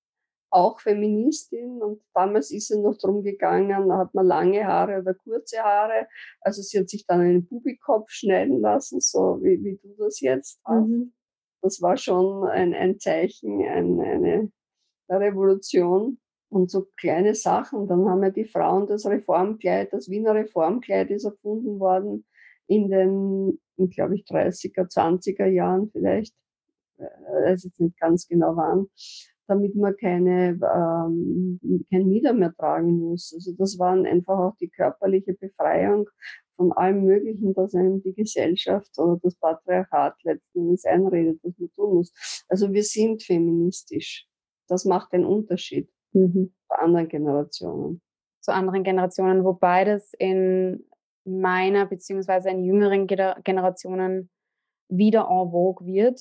auch 0.51 0.79
Feministin 0.79 1.81
und 1.81 2.01
damals 2.13 2.51
ist 2.51 2.67
sie 2.67 2.79
noch 2.79 2.97
drum 2.97 3.23
gegangen, 3.23 3.91
hat 3.93 4.13
man 4.13 4.25
lange 4.25 4.67
Haare 4.67 4.99
oder 4.99 5.13
kurze 5.13 5.63
Haare. 5.63 6.07
Also 6.41 6.61
sie 6.61 6.79
hat 6.79 6.89
sich 6.89 7.05
dann 7.07 7.21
einen 7.21 7.47
Bubikopf 7.47 8.11
schneiden 8.11 8.59
lassen, 8.59 8.99
so 8.99 9.39
wie, 9.41 9.63
wie 9.63 9.79
du 9.81 9.95
das 9.97 10.19
jetzt 10.19 10.59
hast. 10.65 10.87
Mhm. 10.87 11.13
Das 11.61 11.81
war 11.81 11.95
schon 11.97 12.47
ein, 12.47 12.73
ein 12.73 12.99
Zeichen, 12.99 13.61
ein, 13.61 13.99
eine 14.01 14.51
Revolution 15.09 16.19
und 16.49 16.69
so 16.69 16.85
kleine 16.97 17.33
Sachen. 17.33 17.87
Dann 17.87 18.07
haben 18.09 18.23
ja 18.23 18.29
die 18.29 18.45
Frauen 18.45 18.87
das 18.87 19.05
Reformkleid, 19.05 19.93
das 19.93 20.09
Wiener 20.09 20.35
Reformkleid 20.35 21.09
ist 21.11 21.23
erfunden 21.23 21.79
worden 21.79 22.25
in 22.71 22.89
den, 22.89 23.59
glaube 23.89 24.15
ich, 24.15 24.23
30er, 24.23 24.89
20er 24.89 25.45
Jahren 25.45 25.89
vielleicht, 25.91 26.33
äh, 26.97 27.03
weiß 27.03 27.65
jetzt 27.65 27.81
nicht 27.81 27.99
ganz 27.99 28.27
genau 28.27 28.55
wann, 28.55 28.87
damit 29.47 29.75
man 29.75 29.93
keine, 29.97 30.57
ähm, 30.73 31.59
kein 31.89 32.07
Mieder 32.07 32.31
mehr 32.31 32.53
tragen 32.53 32.97
muss. 32.97 33.33
Also 33.35 33.51
das 33.57 33.77
war 33.77 33.91
einfach 33.91 34.39
auch 34.39 34.55
die 34.55 34.69
körperliche 34.69 35.33
Befreiung 35.33 36.07
von 36.55 36.71
allem 36.71 37.03
Möglichen, 37.03 37.53
dass 37.53 37.75
einem 37.75 38.01
die 38.03 38.13
Gesellschaft 38.13 38.97
oder 38.97 39.19
das 39.21 39.35
Patriarchat 39.35 40.15
letzten 40.23 40.59
Endes 40.59 40.85
einredet, 40.85 41.39
was 41.43 41.57
man 41.57 41.71
tun 41.73 41.95
muss. 41.95 42.45
Also 42.47 42.71
wir 42.71 42.83
sind 42.83 43.21
feministisch. 43.23 44.27
Das 44.69 44.85
macht 44.85 45.11
den 45.11 45.25
Unterschied 45.25 45.89
mhm. 46.13 46.53
bei 46.69 46.77
anderen 46.77 47.09
Generationen. 47.09 48.01
zu 48.39 48.53
anderen 48.53 48.83
Generationen, 48.83 49.43
wobei 49.43 49.83
das 49.83 50.13
in 50.17 50.85
meiner 51.25 51.85
beziehungsweise 51.85 52.49
in 52.49 52.63
jüngeren 52.63 53.07
Generationen 53.07 54.29
wieder 54.89 55.27
en 55.29 55.51
vogue 55.51 55.85
wird. 55.85 56.19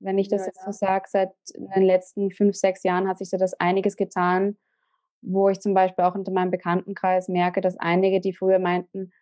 Wenn 0.00 0.18
ich 0.18 0.28
das 0.28 0.42
ja, 0.42 0.46
jetzt 0.46 0.64
so 0.64 0.72
sage, 0.72 1.04
seit 1.08 1.30
den 1.54 1.84
letzten 1.84 2.30
fünf, 2.30 2.56
sechs 2.56 2.82
Jahren 2.82 3.08
hat 3.08 3.18
sich 3.18 3.30
da 3.30 3.36
das 3.36 3.54
einiges 3.54 3.96
getan, 3.96 4.56
wo 5.22 5.48
ich 5.48 5.60
zum 5.60 5.74
Beispiel 5.74 6.04
auch 6.04 6.14
unter 6.14 6.32
meinem 6.32 6.50
Bekanntenkreis 6.50 7.28
merke, 7.28 7.60
dass 7.60 7.76
einige, 7.78 8.20
die 8.20 8.32
früher 8.32 8.58
meinten, 8.58 9.12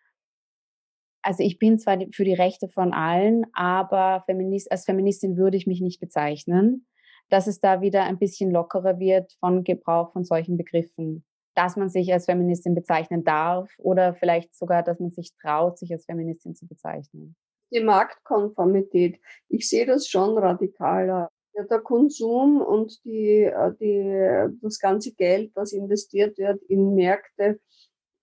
also 1.21 1.43
ich 1.43 1.59
bin 1.59 1.77
zwar 1.77 1.99
für 2.11 2.23
die 2.23 2.33
Rechte 2.33 2.67
von 2.67 2.93
allen, 2.93 3.45
aber 3.53 4.23
Feminist, 4.25 4.71
als 4.71 4.85
Feministin 4.85 5.37
würde 5.37 5.57
ich 5.57 5.67
mich 5.67 5.81
nicht 5.81 5.99
bezeichnen, 5.99 6.87
dass 7.29 7.45
es 7.45 7.59
da 7.59 7.81
wieder 7.81 8.03
ein 8.03 8.17
bisschen 8.17 8.49
lockerer 8.49 8.97
wird 8.97 9.33
von 9.39 9.63
Gebrauch 9.63 10.11
von 10.13 10.23
solchen 10.23 10.57
Begriffen 10.57 11.23
dass 11.55 11.75
man 11.75 11.89
sich 11.89 12.11
als 12.13 12.25
Feministin 12.25 12.75
bezeichnen 12.75 13.23
darf 13.23 13.71
oder 13.77 14.13
vielleicht 14.13 14.55
sogar, 14.55 14.83
dass 14.83 14.99
man 14.99 15.11
sich 15.11 15.31
traut, 15.41 15.77
sich 15.77 15.91
als 15.91 16.05
Feministin 16.05 16.55
zu 16.55 16.67
bezeichnen? 16.67 17.35
Die 17.71 17.81
Marktkonformität. 17.81 19.19
Ich 19.47 19.69
sehe 19.69 19.85
das 19.85 20.07
schon 20.07 20.37
radikaler. 20.37 21.29
Ja, 21.53 21.63
der 21.65 21.79
Konsum 21.79 22.61
und 22.61 23.03
die, 23.03 23.43
äh, 23.43 23.73
die, 23.79 24.57
das 24.61 24.79
ganze 24.79 25.13
Geld, 25.13 25.51
das 25.55 25.73
investiert 25.73 26.37
wird 26.37 26.61
in 26.63 26.95
Märkte, 26.95 27.59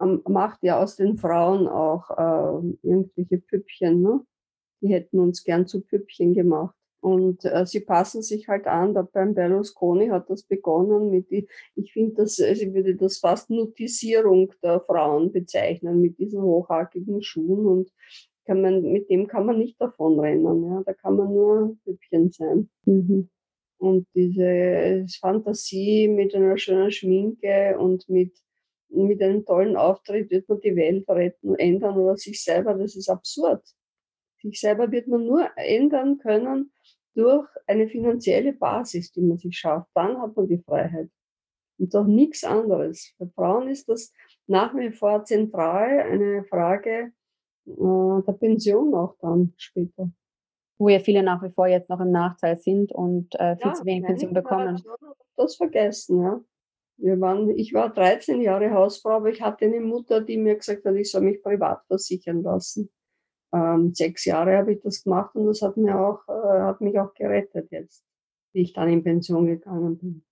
ähm, 0.01 0.23
macht 0.27 0.63
ja 0.63 0.81
aus 0.83 0.97
den 0.97 1.17
Frauen 1.17 1.69
auch 1.69 2.11
äh, 2.11 2.77
irgendwelche 2.83 3.39
Püppchen. 3.39 4.01
Ne? 4.01 4.21
Die 4.81 4.89
hätten 4.89 5.19
uns 5.19 5.45
gern 5.45 5.67
zu 5.67 5.83
Püppchen 5.83 6.35
gemacht. 6.35 6.75
Und 7.01 7.45
äh, 7.45 7.65
sie 7.65 7.81
passen 7.81 8.23
sich 8.23 8.49
halt 8.49 8.67
an. 8.67 8.95
Da 8.95 9.03
beim 9.03 9.35
Berlusconi 9.35 10.09
hat 10.09 10.29
das 10.31 10.43
begonnen 10.43 11.11
mit 11.11 11.31
die, 11.31 11.49
ich 11.77 11.93
finde 11.93 12.17
das, 12.17 12.41
also 12.41 12.63
ich 12.63 12.75
würde 12.75 12.97
das 12.97 13.19
fast 13.19 13.51
Notisierung 13.51 14.53
der 14.63 14.81
Frauen 14.81 15.31
bezeichnen 15.31 16.01
mit 16.01 16.19
diesen 16.19 16.43
hochhackigen 16.43 17.23
Schuhen 17.23 17.67
und 17.67 17.93
kann 18.47 18.63
man, 18.63 18.83
mit 18.83 19.11
dem 19.11 19.29
kann 19.29 19.47
man 19.47 19.59
nicht 19.59 19.81
davonrennen. 19.81 20.65
Ja? 20.65 20.83
Da 20.85 20.93
kann 20.95 21.17
man 21.17 21.33
nur 21.33 21.77
Hübchen 21.85 22.33
sein. 22.33 22.69
Mhm. 22.85 23.29
Und 23.77 24.09
diese 24.15 25.07
Fantasie 25.21 26.09
mit 26.09 26.35
einer 26.35 26.59
schönen 26.59 26.91
Schminke 26.91 27.79
und 27.79 28.09
mit, 28.09 28.37
mit 28.89 29.23
einem 29.23 29.45
tollen 29.45 29.77
Auftritt 29.77 30.33
wird 30.33 30.49
man 30.49 30.61
die 30.61 30.75
Welt 30.75 31.09
retten, 31.09 31.55
ändern 31.55 31.97
oder 31.97 32.17
sich 32.17 32.43
selber, 32.43 32.75
das 32.75 32.97
ist 32.97 33.09
absurd. 33.09 33.63
Sich 34.43 34.59
selber 34.59 34.91
wird 34.91 35.07
man 35.07 35.25
nur 35.25 35.49
ändern 35.57 36.19
können 36.19 36.73
durch 37.15 37.49
eine 37.67 37.89
finanzielle 37.89 38.53
Basis, 38.53 39.13
die 39.13 39.23
man 39.23 39.39
sich 39.39 39.59
schafft. 39.59 39.89
Dann 39.95 40.21
hat 40.21 40.37
man 40.37 40.47
die 40.47 40.59
Freiheit. 40.59 41.11
Und 41.79 41.95
doch 41.95 42.07
nichts 42.07 42.45
anderes. 42.45 43.15
Für 43.17 43.29
Frauen 43.29 43.69
ist 43.69 43.89
das 43.89 44.13
nach 44.47 44.75
wie 44.75 44.91
vor 44.91 45.25
zentral 45.25 46.01
eine 46.01 46.45
Frage 46.45 47.13
äh, 47.67 48.23
der 48.27 48.33
Pension 48.39 48.95
auch 48.95 49.17
dann 49.21 49.55
später. 49.57 50.11
Wo 50.79 50.89
ja 50.89 51.01
viele 51.01 51.23
nach 51.23 51.43
wie 51.43 51.51
vor 51.51 51.67
jetzt 51.67 51.89
noch 51.89 52.01
im 52.01 52.11
Nachteil 52.11 52.57
sind 52.57 52.93
und 52.93 53.35
äh, 53.35 53.57
viel 53.57 53.67
ja, 53.67 53.75
zu 53.75 53.85
wenig 53.85 54.05
Pension 54.05 54.33
bekommen. 54.33 54.81
Das 55.37 55.57
vergessen, 55.57 56.23
ja. 56.23 56.41
Wir 57.01 57.21
waren, 57.21 57.51
ich 57.51 57.73
war 57.75 57.93
13 57.93 58.41
Jahre 58.41 58.73
Hausfrau, 58.73 59.11
aber 59.11 59.29
ich 59.29 59.41
hatte 59.41 59.67
eine 59.67 59.81
Mutter, 59.81 60.21
die 60.21 60.37
mir 60.37 60.57
gesagt 60.57 60.85
hat, 60.85 60.97
ich 60.97 61.11
soll 61.11 61.23
mich 61.23 61.41
privat 61.43 61.85
versichern 61.87 62.43
lassen 62.43 62.91
ähm, 63.53 63.95
sechs 63.95 64.25
Jahre 64.25 64.59
habe 64.59 64.73
ich 64.73 64.81
das 64.83 65.03
gemacht 65.03 65.35
und 65.35 65.47
das 65.47 65.63
hat 65.63 65.77
mir 65.77 65.99
auch, 65.99 66.29
äh, 66.29 66.61
hat 66.61 66.81
mich 66.81 66.99
auch 66.99 67.15
gerettet 67.15 67.71
jetzt, 67.71 68.05
wie 68.53 68.63
ich 68.63 68.73
dann 68.73 68.89
in 68.89 69.03
Pension 69.03 69.47
gegangen 69.47 69.99
bin. 69.99 70.25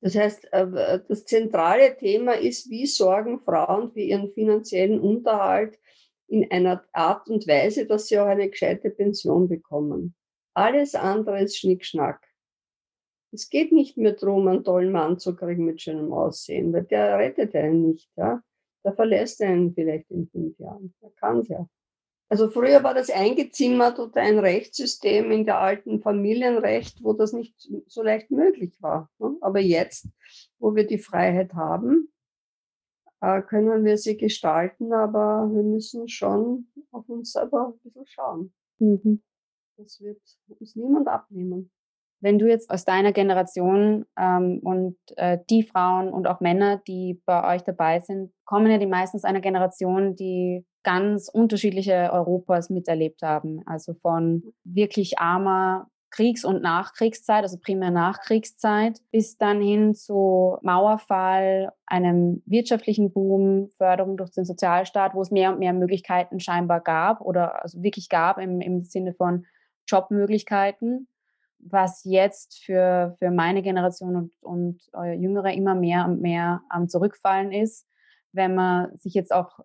Das 0.00 0.14
heißt, 0.14 0.52
äh, 0.52 1.00
das 1.08 1.24
zentrale 1.24 1.96
Thema 1.96 2.34
ist, 2.34 2.70
wie 2.70 2.86
sorgen 2.86 3.40
Frauen 3.40 3.90
für 3.90 4.00
ihren 4.00 4.32
finanziellen 4.32 5.00
Unterhalt 5.00 5.78
in 6.28 6.50
einer 6.50 6.84
Art 6.92 7.28
und 7.28 7.46
Weise, 7.46 7.86
dass 7.86 8.08
sie 8.08 8.18
auch 8.18 8.26
eine 8.26 8.48
gescheite 8.48 8.90
Pension 8.90 9.48
bekommen. 9.48 10.14
Alles 10.54 10.94
andere 10.94 11.42
ist 11.42 11.58
Schnickschnack. 11.58 12.26
Es 13.32 13.50
geht 13.50 13.72
nicht 13.72 13.96
mehr 13.96 14.12
darum, 14.12 14.48
einen 14.48 14.64
tollen 14.64 14.92
Mann 14.92 15.18
zu 15.18 15.34
kriegen 15.34 15.64
mit 15.64 15.82
schönem 15.82 16.12
Aussehen, 16.12 16.72
weil 16.72 16.84
der 16.84 17.18
rettet 17.18 17.54
einen 17.54 17.90
nicht. 17.90 18.10
Ja? 18.16 18.42
Der 18.86 18.94
verlässt 18.94 19.42
einen 19.42 19.74
vielleicht 19.74 20.08
in 20.12 20.28
fünf 20.28 20.56
Jahren. 20.60 20.94
Der 21.02 21.10
kann 21.10 21.40
es 21.40 21.48
ja. 21.48 21.68
Also 22.28 22.48
früher 22.48 22.84
war 22.84 22.94
das 22.94 23.10
eingezimmert 23.10 23.98
unter 23.98 24.20
ein 24.20 24.38
Rechtssystem 24.38 25.32
in 25.32 25.44
der 25.44 25.58
alten 25.58 26.00
Familienrecht, 26.00 27.02
wo 27.02 27.12
das 27.12 27.32
nicht 27.32 27.68
so 27.88 28.02
leicht 28.02 28.30
möglich 28.30 28.80
war. 28.80 29.10
Ne? 29.18 29.36
Aber 29.40 29.58
jetzt, 29.58 30.08
wo 30.60 30.76
wir 30.76 30.86
die 30.86 30.98
Freiheit 30.98 31.54
haben, 31.54 32.12
äh, 33.20 33.42
können 33.42 33.84
wir 33.84 33.98
sie 33.98 34.16
gestalten, 34.16 34.92
aber 34.92 35.50
wir 35.52 35.64
müssen 35.64 36.08
schon 36.08 36.68
auf 36.92 37.08
uns 37.08 37.32
selber 37.32 37.74
ein 37.74 37.78
bisschen 37.80 38.06
schauen. 38.06 38.52
Mhm. 38.78 39.20
Das 39.78 40.00
wird 40.00 40.20
uns 40.60 40.76
niemand 40.76 41.08
abnehmen. 41.08 41.72
Wenn 42.20 42.38
du 42.38 42.48
jetzt 42.48 42.70
aus 42.70 42.84
deiner 42.84 43.12
Generation 43.12 44.06
ähm, 44.18 44.60
und 44.62 44.96
äh, 45.16 45.38
die 45.50 45.62
Frauen 45.62 46.12
und 46.12 46.26
auch 46.26 46.40
Männer, 46.40 46.80
die 46.86 47.20
bei 47.26 47.54
euch 47.54 47.62
dabei 47.62 48.00
sind, 48.00 48.32
kommen 48.44 48.70
ja 48.70 48.78
die 48.78 48.86
meistens 48.86 49.24
einer 49.24 49.40
Generation, 49.40 50.16
die 50.16 50.64
ganz 50.82 51.28
unterschiedliche 51.28 52.10
Europas 52.12 52.70
miterlebt 52.70 53.22
haben. 53.22 53.60
Also 53.66 53.94
von 53.94 54.42
wirklich 54.64 55.18
armer 55.18 55.88
Kriegs- 56.10 56.44
und 56.44 56.62
Nachkriegszeit, 56.62 57.42
also 57.42 57.58
primär 57.58 57.90
Nachkriegszeit, 57.90 59.00
bis 59.10 59.36
dann 59.36 59.60
hin 59.60 59.94
zu 59.94 60.56
Mauerfall, 60.62 61.72
einem 61.86 62.42
wirtschaftlichen 62.46 63.12
Boom, 63.12 63.68
Förderung 63.76 64.16
durch 64.16 64.30
den 64.30 64.44
Sozialstaat, 64.44 65.14
wo 65.14 65.20
es 65.20 65.30
mehr 65.30 65.52
und 65.52 65.58
mehr 65.58 65.72
Möglichkeiten 65.72 66.40
scheinbar 66.40 66.80
gab 66.80 67.20
oder 67.20 67.62
also 67.62 67.82
wirklich 67.82 68.08
gab 68.08 68.38
im, 68.38 68.60
im 68.60 68.84
Sinne 68.84 69.12
von 69.12 69.44
Jobmöglichkeiten 69.86 71.08
was 71.58 72.02
jetzt 72.04 72.64
für, 72.64 73.14
für 73.18 73.30
meine 73.30 73.62
Generation 73.62 74.16
und, 74.16 74.42
und 74.42 74.80
äh, 74.94 75.14
Jüngere 75.14 75.52
immer 75.52 75.74
mehr 75.74 76.04
und 76.06 76.20
mehr 76.20 76.62
am 76.68 76.88
Zurückfallen 76.88 77.52
ist. 77.52 77.86
Wenn 78.32 78.54
man 78.54 78.96
sich 78.98 79.14
jetzt 79.14 79.32
auch 79.32 79.58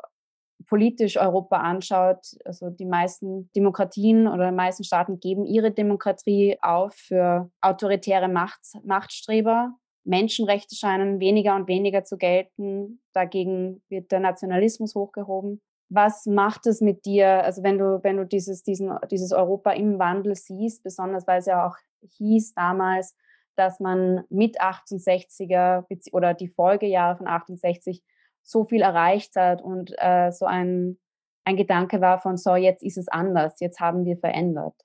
politisch 0.68 1.18
Europa 1.18 1.58
anschaut, 1.58 2.20
also 2.46 2.70
die 2.70 2.86
meisten 2.86 3.50
Demokratien 3.56 4.28
oder 4.28 4.50
die 4.50 4.56
meisten 4.56 4.84
Staaten 4.84 5.20
geben 5.20 5.46
ihre 5.46 5.72
Demokratie 5.72 6.58
auf 6.62 6.94
für 6.96 7.50
autoritäre 7.62 8.30
Macht, 8.30 8.62
Machtstreber. 8.84 9.74
Menschenrechte 10.04 10.76
scheinen 10.76 11.20
weniger 11.20 11.56
und 11.56 11.68
weniger 11.68 12.04
zu 12.04 12.18
gelten. 12.18 13.02
Dagegen 13.14 13.84
wird 13.88 14.12
der 14.12 14.20
Nationalismus 14.20 14.96
hochgehoben. 14.96 15.62
Was 15.94 16.26
macht 16.26 16.68
es 16.68 16.80
mit 16.80 17.06
dir, 17.06 17.44
also 17.44 17.64
wenn 17.64 17.78
du, 17.78 18.00
wenn 18.02 18.16
du 18.16 18.26
dieses, 18.26 18.64
diesen, 18.64 18.98
dieses 19.10 19.34
Europa 19.34 19.72
im 19.72 20.00
Wandel 20.00 20.36
siehst, 20.36 20.84
besonders 20.84 21.28
weil 21.28 21.40
es 21.40 21.48
ja 21.48 21.68
auch 21.68 21.76
hieß 22.18 22.54
damals, 22.54 23.16
dass 23.56 23.82
man 23.82 24.24
mit 24.30 24.62
68er 24.62 25.86
oder 26.14 26.34
die 26.34 26.48
Folgejahre 26.48 27.18
von 27.18 27.28
68 27.28 28.02
so 28.42 28.64
viel 28.64 28.82
erreicht 28.82 29.36
hat 29.36 29.62
und 29.62 29.94
äh, 29.98 30.32
so 30.32 30.46
ein, 30.46 30.98
ein 31.44 31.58
Gedanke 31.58 32.00
war 32.00 32.22
von, 32.22 32.38
so 32.38 32.56
jetzt 32.56 32.84
ist 32.84 32.98
es 32.98 33.10
anders, 33.10 33.60
jetzt 33.60 33.82
haben 33.82 34.06
wir 34.06 34.18
verändert. 34.18 34.76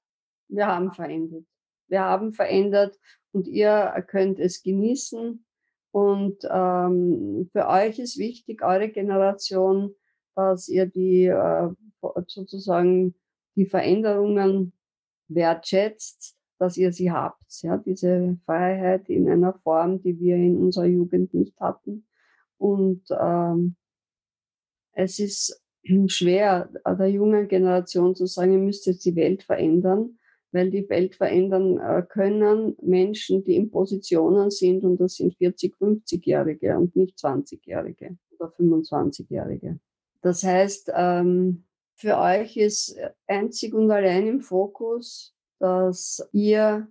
Wir 0.48 0.66
haben 0.66 0.92
verändert. 0.92 1.44
Wir 1.88 2.00
haben 2.00 2.32
verändert 2.32 2.98
und 3.32 3.46
ihr 3.46 4.04
könnt 4.08 4.40
es 4.40 4.62
genießen. 4.62 5.44
Und 5.92 6.38
ähm, 6.50 7.48
für 7.52 7.68
euch 7.68 7.98
ist 7.98 8.18
wichtig, 8.18 8.62
eure 8.62 8.88
Generation, 8.88 9.94
dass 10.36 10.68
ihr 10.68 10.86
die 10.86 11.24
äh, 11.24 11.70
sozusagen 12.26 13.14
die 13.56 13.66
Veränderungen 13.66 14.72
wertschätzt, 15.28 16.36
dass 16.58 16.76
ihr 16.76 16.92
sie 16.92 17.10
habt. 17.10 17.62
Ja, 17.62 17.76
diese 17.78 18.38
Freiheit 18.44 19.08
in 19.08 19.28
einer 19.28 19.54
Form, 19.54 20.00
die 20.00 20.18
wir 20.20 20.36
in 20.36 20.56
unserer 20.56 20.86
Jugend 20.86 21.34
nicht 21.34 21.58
hatten. 21.60 22.06
Und 22.58 23.02
ähm, 23.10 23.76
es 24.92 25.18
ist 25.18 25.62
schwer, 26.06 26.70
der 26.86 27.10
jungen 27.10 27.48
Generation 27.48 28.14
zu 28.14 28.26
sagen, 28.26 28.52
ihr 28.52 28.58
müsst 28.58 28.86
jetzt 28.86 29.04
die 29.04 29.14
Welt 29.16 29.42
verändern, 29.42 30.18
weil 30.52 30.70
die 30.70 30.88
Welt 30.88 31.14
verändern 31.14 31.78
äh, 31.78 32.02
können 32.08 32.76
Menschen, 32.82 33.44
die 33.44 33.56
in 33.56 33.70
Positionen 33.70 34.50
sind, 34.50 34.84
und 34.84 34.98
das 34.98 35.16
sind 35.16 35.34
40, 35.36 35.74
50-Jährige 35.76 36.76
und 36.78 36.96
nicht 36.96 37.18
20-Jährige 37.18 38.16
oder 38.38 38.52
25-Jährige. 38.58 39.78
Das 40.26 40.42
heißt, 40.42 40.90
ähm, 40.92 41.66
für 41.94 42.18
euch 42.18 42.56
ist 42.56 42.98
einzig 43.28 43.72
und 43.74 43.88
allein 43.92 44.26
im 44.26 44.40
Fokus, 44.40 45.36
dass 45.60 46.28
ihr 46.32 46.88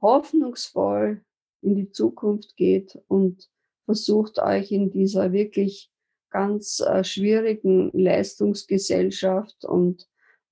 hoffnungsvoll 0.00 1.22
in 1.60 1.76
die 1.76 1.90
Zukunft 1.90 2.56
geht 2.56 2.98
und 3.06 3.50
versucht 3.84 4.38
euch 4.38 4.72
in 4.72 4.90
dieser 4.90 5.32
wirklich 5.32 5.92
ganz 6.30 6.80
äh, 6.80 7.04
schwierigen 7.04 7.90
Leistungsgesellschaft 7.92 9.66
und 9.66 10.08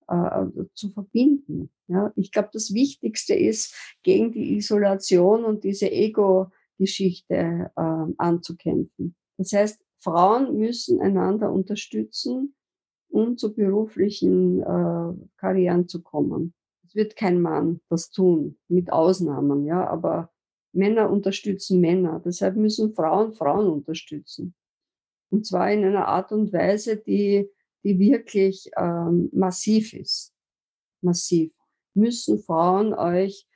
äh, 0.08 0.44
zu 0.74 0.90
verbinden. 0.90 1.70
Ja, 1.86 2.12
ich 2.16 2.32
glaube, 2.32 2.50
das 2.52 2.74
Wichtigste 2.74 3.34
ist, 3.34 3.74
gegen 4.02 4.30
die 4.30 4.58
Isolation 4.58 5.42
und 5.46 5.64
diese 5.64 5.90
Ego-Geschichte 5.90 7.70
äh, 7.74 8.12
anzukämpfen. 8.18 9.16
Das 9.38 9.54
heißt, 9.54 9.85
Frauen 9.98 10.58
müssen 10.58 11.00
einander 11.00 11.50
unterstützen, 11.52 12.54
um 13.08 13.36
zu 13.36 13.54
beruflichen 13.54 14.60
äh, 14.60 15.26
Karrieren 15.36 15.88
zu 15.88 16.02
kommen. 16.02 16.54
Es 16.86 16.94
wird 16.94 17.16
kein 17.16 17.40
Mann 17.40 17.80
das 17.88 18.10
tun, 18.10 18.58
mit 18.68 18.92
Ausnahmen, 18.92 19.64
ja, 19.64 19.86
aber 19.86 20.30
Männer 20.72 21.10
unterstützen 21.10 21.80
Männer. 21.80 22.20
Deshalb 22.24 22.56
müssen 22.56 22.94
Frauen 22.94 23.32
Frauen 23.32 23.68
unterstützen. 23.68 24.54
Und 25.30 25.46
zwar 25.46 25.72
in 25.72 25.84
einer 25.84 26.06
Art 26.06 26.30
und 26.32 26.52
Weise, 26.52 26.96
die, 26.96 27.50
die 27.82 27.98
wirklich 27.98 28.70
ähm, 28.76 29.30
massiv 29.32 29.94
ist. 29.94 30.32
Massiv. 31.00 31.52
Müssen 31.94 32.38
Frauen 32.38 32.92
euch 32.92 33.48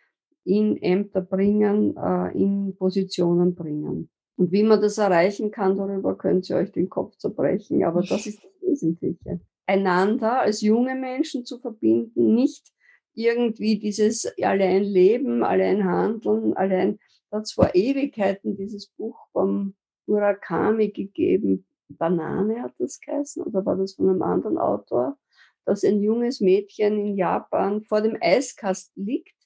in 0.44 0.76
Ämter 0.78 1.20
bringen, 1.20 1.96
äh, 1.96 2.32
in 2.32 2.74
Positionen 2.76 3.54
bringen. 3.54 4.10
Und 4.40 4.52
wie 4.52 4.62
man 4.62 4.80
das 4.80 4.96
erreichen 4.96 5.50
kann, 5.50 5.76
darüber 5.76 6.16
könnt 6.16 6.48
ihr 6.48 6.56
euch 6.56 6.72
den 6.72 6.88
Kopf 6.88 7.14
zerbrechen. 7.18 7.84
Aber 7.84 8.00
das 8.00 8.26
ist 8.26 8.42
das 8.42 8.50
Wesentliche. 8.62 9.38
Einander 9.66 10.40
als 10.40 10.62
junge 10.62 10.94
Menschen 10.94 11.44
zu 11.44 11.58
verbinden, 11.58 12.34
nicht 12.34 12.72
irgendwie 13.12 13.78
dieses 13.78 14.32
allein 14.42 14.82
Leben, 14.82 15.44
allein 15.44 15.84
Handeln, 15.84 16.54
allein, 16.54 16.98
da 17.28 17.36
hat 17.36 17.44
es 17.44 17.52
vor 17.52 17.74
Ewigkeiten 17.74 18.56
dieses 18.56 18.86
Buch 18.86 19.18
vom 19.32 19.74
Murakami 20.06 20.88
gegeben, 20.88 21.66
Banane 21.90 22.62
hat 22.62 22.72
das 22.78 22.98
geheißen, 22.98 23.42
oder 23.42 23.66
war 23.66 23.76
das 23.76 23.96
von 23.96 24.08
einem 24.08 24.22
anderen 24.22 24.56
Autor, 24.56 25.18
dass 25.66 25.84
ein 25.84 26.00
junges 26.00 26.40
Mädchen 26.40 26.98
in 26.98 27.14
Japan 27.14 27.82
vor 27.82 28.00
dem 28.00 28.16
Eiskasten 28.18 29.04
liegt, 29.04 29.36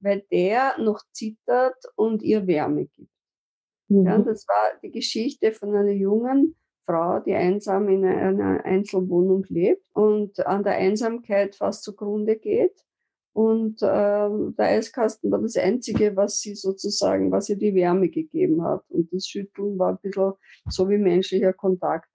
weil 0.00 0.24
der 0.32 0.78
noch 0.78 1.02
zittert 1.12 1.84
und 1.96 2.22
ihr 2.22 2.46
Wärme 2.46 2.86
gibt. 2.86 3.17
Mhm. 3.88 4.06
Ja, 4.06 4.18
das 4.18 4.46
war 4.46 4.78
die 4.82 4.90
Geschichte 4.90 5.52
von 5.52 5.74
einer 5.74 5.92
jungen 5.92 6.56
Frau, 6.86 7.20
die 7.20 7.34
einsam 7.34 7.88
in 7.88 8.04
einer 8.04 8.64
Einzelwohnung 8.64 9.44
lebt 9.48 9.86
und 9.94 10.46
an 10.46 10.62
der 10.62 10.74
Einsamkeit 10.74 11.56
fast 11.56 11.84
zugrunde 11.84 12.36
geht. 12.36 12.84
Und 13.34 13.82
äh, 13.82 13.86
der 13.86 14.54
Eiskasten 14.58 15.30
war 15.30 15.40
das 15.40 15.56
Einzige, 15.56 16.16
was 16.16 16.40
sie 16.40 16.54
sozusagen, 16.54 17.30
was 17.30 17.48
ihr 17.48 17.56
die 17.56 17.74
Wärme 17.74 18.08
gegeben 18.08 18.62
hat. 18.64 18.82
Und 18.88 19.12
das 19.12 19.28
Schütteln 19.28 19.78
war 19.78 19.90
ein 19.90 19.98
bisschen 20.02 20.32
so 20.68 20.88
wie 20.88 20.98
menschlicher 20.98 21.52
Kontakt. 21.52 22.08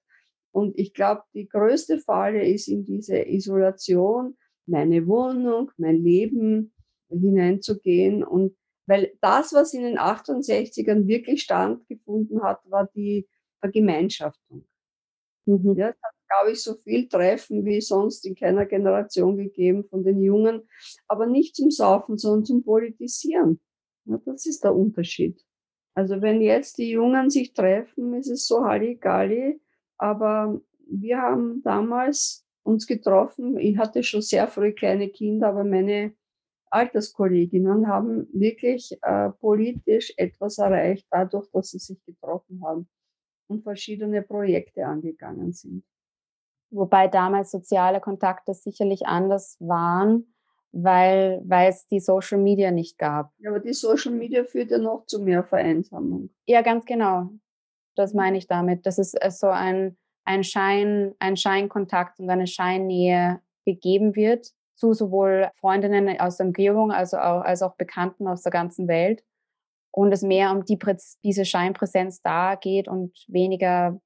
Und 0.52 0.78
ich 0.78 0.94
glaube, 0.94 1.22
die 1.34 1.48
größte 1.48 2.00
Falle 2.00 2.46
ist 2.46 2.68
in 2.68 2.84
diese 2.84 3.18
Isolation, 3.28 4.36
meine 4.66 5.08
Wohnung, 5.08 5.72
mein 5.78 6.04
Leben 6.04 6.74
hineinzugehen 7.10 8.24
und 8.24 8.56
weil 8.86 9.14
das, 9.22 9.54
was 9.54 9.74
in 9.74 9.84
den 9.84 9.98
68ern 9.98 11.08
wirklich 11.08 11.44
stattgefunden 11.44 12.44
hat, 12.44 12.60
war 12.70 12.90
die 12.96 13.28
Vergemeinschaftung. 13.60 14.66
Mhm. 15.46 15.76
Ja, 15.76 15.90
es 15.90 15.96
hat, 16.02 16.14
glaube 16.28 16.52
ich, 16.52 16.62
so 16.64 16.76
viel 16.76 17.08
Treffen 17.08 17.66
wie 17.66 17.82
sonst 17.82 18.26
in 18.26 18.36
keiner 18.36 18.66
Generation 18.66 19.38
gegeben 19.38 19.86
von 19.86 20.04
den 20.04 20.22
Jungen, 20.22 20.68
aber 21.08 21.26
nicht 21.26 21.56
zum 21.56 21.70
Saufen, 21.72 22.18
sondern 22.18 22.46
zum 22.46 22.64
Politisieren. 22.64 23.60
Ja, 24.06 24.20
das 24.26 24.46
ist 24.46 24.64
der 24.64 24.76
Unterschied. 24.76 25.44
Also 25.96 26.22
wenn 26.22 26.42
jetzt 26.42 26.78
die 26.78 26.90
Jungen 26.90 27.30
sich 27.30 27.54
treffen, 27.54 28.14
ist 28.16 28.30
es 28.30 28.48
so 28.48 28.64
Halligalli, 28.64 29.62
aber 29.98 30.60
wir 30.88 31.20
haben 31.20 31.62
damals 31.64 32.46
uns 32.64 32.88
getroffen. 32.88 33.58
Ich 33.58 33.78
hatte 33.78 34.04
schon 34.04 34.22
sehr 34.22 34.48
früh 34.48 34.74
kleine 34.74 35.10
Kinder, 35.10 35.50
aber 35.50 35.64
meine 35.64 36.14
Alterskolleginnen 36.74 37.88
haben 37.88 38.28
wirklich 38.34 38.98
äh, 39.04 39.30
politisch 39.30 40.12
etwas 40.18 40.58
erreicht, 40.58 41.08
dadurch, 41.12 41.48
dass 41.52 41.70
sie 41.70 41.80
sich 41.80 42.04
getroffen 42.04 42.64
haben 42.66 42.88
und 43.48 43.64
verschiedene 43.64 44.24
Projekte 44.24 44.86
angegangen 44.86 45.54
sind. 45.54 45.84
Wobei 46.72 47.08
damals 47.08 47.52
soziale 47.52 48.02
Kontakte 48.02 48.56
sicherlich 48.56 49.06
anders 49.06 49.58
waren, 49.60 50.34
weil, 50.72 51.44
weil 51.46 51.70
es 51.70 51.86
die 51.86 52.00
Social 52.00 52.40
Media 52.40 52.72
nicht 52.72 52.98
gab. 52.98 53.32
Ja, 53.38 53.52
aber 53.52 53.60
die 53.60 53.74
Social 53.74 54.12
Media 54.12 54.44
führt 54.44 54.72
ja 54.72 54.80
noch 54.80 55.06
zu 55.06 55.22
mehr 55.22 55.44
Vereinsamung. 55.44 56.32
Ja, 56.48 56.64
ganz 56.64 56.86
genau. 56.86 57.30
Das 57.96 58.16
meine 58.16 58.40
ich 58.40 58.48
damit. 58.48 58.88
Das 58.88 58.98
ist 58.98 59.14
äh, 59.24 59.30
so 59.30 59.48
ein, 59.48 59.96
ein 60.26 60.44
Schein, 60.44 61.14
ein 61.20 61.38
Scheinkontakt 61.38 62.20
und 62.20 62.32
eine 62.32 62.48
Scheinnähe 62.48 63.42
gegeben 63.64 64.16
wird 64.16 64.52
zu 64.76 64.94
sowohl 64.94 65.50
Freundinnen 65.60 66.20
aus 66.20 66.38
der 66.38 66.48
Umgebung 66.48 66.92
also 66.92 67.18
auch, 67.18 67.42
als 67.42 67.62
auch 67.62 67.76
Bekannten 67.76 68.28
aus 68.28 68.44
der 68.44 68.52
ganzen 68.52 68.88
Welt 68.88 69.24
und 69.92 70.12
es 70.12 70.24
mehr 70.24 70.52
um 70.52 70.66
die, 70.66 70.80
diese 71.24 71.46
Scheinpräsenz 71.46 72.22
da 72.22 72.56
geht 72.56 72.88
und 72.88 73.14
weniger 73.28 74.00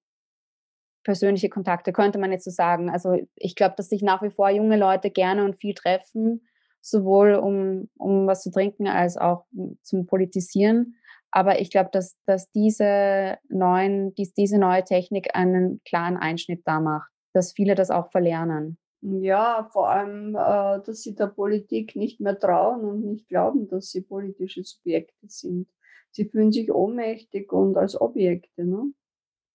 persönliche 1.04 1.48
Kontakte, 1.48 1.94
könnte 1.94 2.20
man 2.20 2.34
jetzt 2.34 2.44
so 2.44 2.52
sagen. 2.52 2.90
Also 2.90 3.18
ich 3.36 3.56
glaube, 3.56 3.76
dass 3.78 3.88
sich 3.88 4.02
nach 4.02 4.22
wie 4.22 4.30
vor 4.30 4.50
junge 4.50 4.78
Leute 4.78 5.10
gerne 5.10 5.46
und 5.46 5.56
viel 5.56 5.74
treffen, 5.74 6.46
sowohl 6.82 7.36
um, 7.36 7.90
um 7.98 8.28
was 8.28 8.44
zu 8.44 8.52
trinken 8.52 8.88
als 8.88 9.16
auch 9.16 9.46
zum 9.84 10.06
Politisieren. 10.06 10.98
Aber 11.32 11.62
ich 11.62 11.70
glaube, 11.70 11.90
dass, 11.94 12.18
dass 12.26 12.52
diese, 12.52 13.38
neuen, 13.48 14.14
dies, 14.16 14.34
diese 14.34 14.58
neue 14.58 14.84
Technik 14.84 15.30
einen 15.34 15.82
klaren 15.86 16.18
Einschnitt 16.18 16.64
da 16.66 16.82
macht, 16.82 17.10
dass 17.34 17.54
viele 17.54 17.76
das 17.76 17.90
auch 17.90 18.12
verlernen. 18.12 18.78
Ja, 19.02 19.70
vor 19.72 19.90
allem, 19.90 20.36
äh, 20.36 20.82
dass 20.84 21.02
sie 21.02 21.14
der 21.16 21.28
Politik 21.28 21.96
nicht 21.96 22.20
mehr 22.20 22.38
trauen 22.38 22.84
und 22.84 23.06
nicht 23.06 23.28
glauben, 23.28 23.68
dass 23.68 23.92
sie 23.92 24.02
politische 24.02 24.64
Subjekte 24.64 25.28
sind. 25.28 25.68
Sie 26.12 26.26
fühlen 26.26 26.52
sich 26.52 26.72
ohnmächtig 26.72 27.52
und 27.54 27.78
als 27.78 28.00
Objekte, 28.00 28.66
ne? 28.66 28.92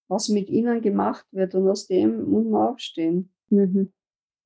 was 0.09 0.29
mit 0.29 0.49
ihnen 0.49 0.81
gemacht 0.81 1.27
wird. 1.33 1.55
Und 1.55 1.69
aus 1.69 1.87
dem 1.87 2.31
muss 2.31 2.45
man 2.45 2.69
aufstehen. 2.69 3.33
Mhm. 3.49 3.93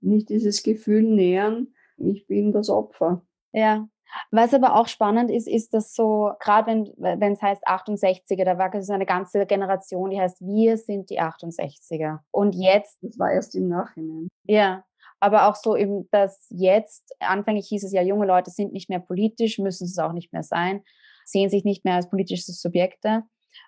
Nicht 0.00 0.30
dieses 0.30 0.62
Gefühl 0.62 1.02
nähern, 1.02 1.74
ich 1.98 2.26
bin 2.26 2.52
das 2.52 2.70
Opfer. 2.70 3.26
Ja, 3.52 3.88
was 4.30 4.54
aber 4.54 4.76
auch 4.76 4.88
spannend 4.88 5.30
ist, 5.30 5.48
ist, 5.48 5.74
dass 5.74 5.94
so, 5.94 6.32
gerade 6.40 6.92
wenn 6.96 7.32
es 7.32 7.42
heißt 7.42 7.66
68er, 7.66 8.44
da 8.44 8.58
war 8.58 8.70
so 8.82 8.92
eine 8.92 9.06
ganze 9.06 9.46
Generation, 9.46 10.10
die 10.10 10.20
heißt, 10.20 10.40
wir 10.40 10.76
sind 10.76 11.10
die 11.10 11.20
68er. 11.20 12.20
Und 12.30 12.54
jetzt. 12.54 12.98
Das 13.02 13.18
war 13.18 13.32
erst 13.32 13.54
im 13.54 13.68
Nachhinein. 13.68 14.28
Ja. 14.44 14.84
Aber 15.18 15.48
auch 15.48 15.54
so 15.54 15.76
eben, 15.76 16.08
dass 16.10 16.46
jetzt, 16.50 17.14
anfänglich 17.20 17.68
hieß 17.68 17.84
es 17.84 17.92
ja, 17.92 18.02
junge 18.02 18.26
Leute 18.26 18.50
sind 18.50 18.72
nicht 18.72 18.90
mehr 18.90 19.00
politisch, 19.00 19.58
müssen 19.58 19.84
es 19.84 19.98
auch 19.98 20.12
nicht 20.12 20.32
mehr 20.32 20.42
sein, 20.42 20.82
sehen 21.24 21.48
sich 21.48 21.64
nicht 21.64 21.84
mehr 21.84 21.94
als 21.94 22.10
politische 22.10 22.52
Subjekte. 22.52 23.22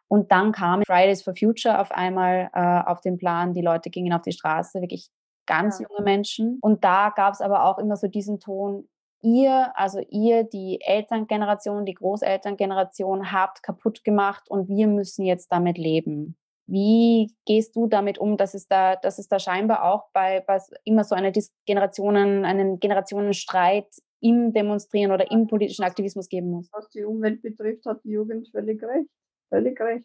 Und 0.08 0.30
dann 0.30 0.52
kam 0.52 0.82
Fridays 0.82 1.22
for 1.22 1.34
Future 1.34 1.80
auf 1.80 1.90
einmal 1.90 2.50
äh, 2.52 2.90
auf 2.90 3.00
den 3.00 3.16
Plan, 3.16 3.54
die 3.54 3.62
Leute 3.62 3.90
gingen 3.90 4.12
auf 4.12 4.22
die 4.22 4.32
Straße, 4.32 4.80
wirklich 4.80 5.10
ganz 5.46 5.78
ja. 5.78 5.86
junge 5.88 6.04
Menschen. 6.04 6.58
Und 6.60 6.84
da 6.84 7.10
gab 7.14 7.32
es 7.32 7.40
aber 7.40 7.64
auch 7.64 7.78
immer 7.78 7.96
so 7.96 8.06
diesen 8.08 8.40
Ton, 8.40 8.88
ihr, 9.22 9.72
also 9.76 10.00
ihr, 10.10 10.44
die 10.44 10.80
Elterngeneration, 10.80 11.84
die 11.84 11.94
Großelterngeneration 11.94 13.32
habt 13.32 13.62
kaputt 13.62 14.04
gemacht 14.04 14.50
und 14.50 14.68
wir 14.68 14.86
müssen 14.86 15.24
jetzt 15.24 15.50
damit 15.52 15.78
leben. 15.78 16.36
Wie 16.66 17.32
gehst 17.46 17.74
du 17.76 17.86
damit 17.86 18.18
um, 18.18 18.36
dass 18.36 18.52
es 18.52 18.68
da, 18.68 18.96
dass 18.96 19.18
es 19.18 19.28
da 19.28 19.38
scheinbar 19.38 19.84
auch 19.84 20.10
bei, 20.12 20.40
bei 20.40 20.60
immer 20.84 21.02
so 21.02 21.14
eine 21.14 21.32
Generationen, 21.64 22.44
einen 22.44 22.78
Generationenstreit 22.78 23.88
im 24.20 24.52
Demonstrieren 24.52 25.12
oder 25.12 25.30
im 25.30 25.46
politischen 25.46 25.84
Aktivismus 25.84 26.28
geben 26.28 26.50
muss? 26.50 26.68
Was 26.72 26.90
die 26.90 27.04
Umwelt 27.04 27.40
betrifft, 27.40 27.86
hat 27.86 28.04
die 28.04 28.10
Jugend 28.10 28.48
völlig 28.50 28.82
recht. 28.82 29.08
Völlig 29.48 29.80
recht. 29.80 30.04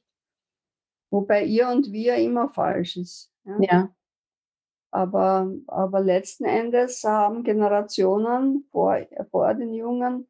Wobei 1.12 1.43
ihr 1.43 1.67
und 1.67 1.91
wir 1.91 2.15
immer 2.15 2.49
falsch 2.49 2.95
ist. 2.95 3.30
Ja. 3.45 3.58
ja. 3.60 3.95
Aber, 4.93 5.51
aber 5.65 6.01
letzten 6.01 6.45
Endes 6.45 7.03
haben 7.03 7.43
Generationen 7.43 8.67
vor, 8.71 8.95
vor 9.32 9.51
den 9.56 9.73
Jungen, 9.73 10.27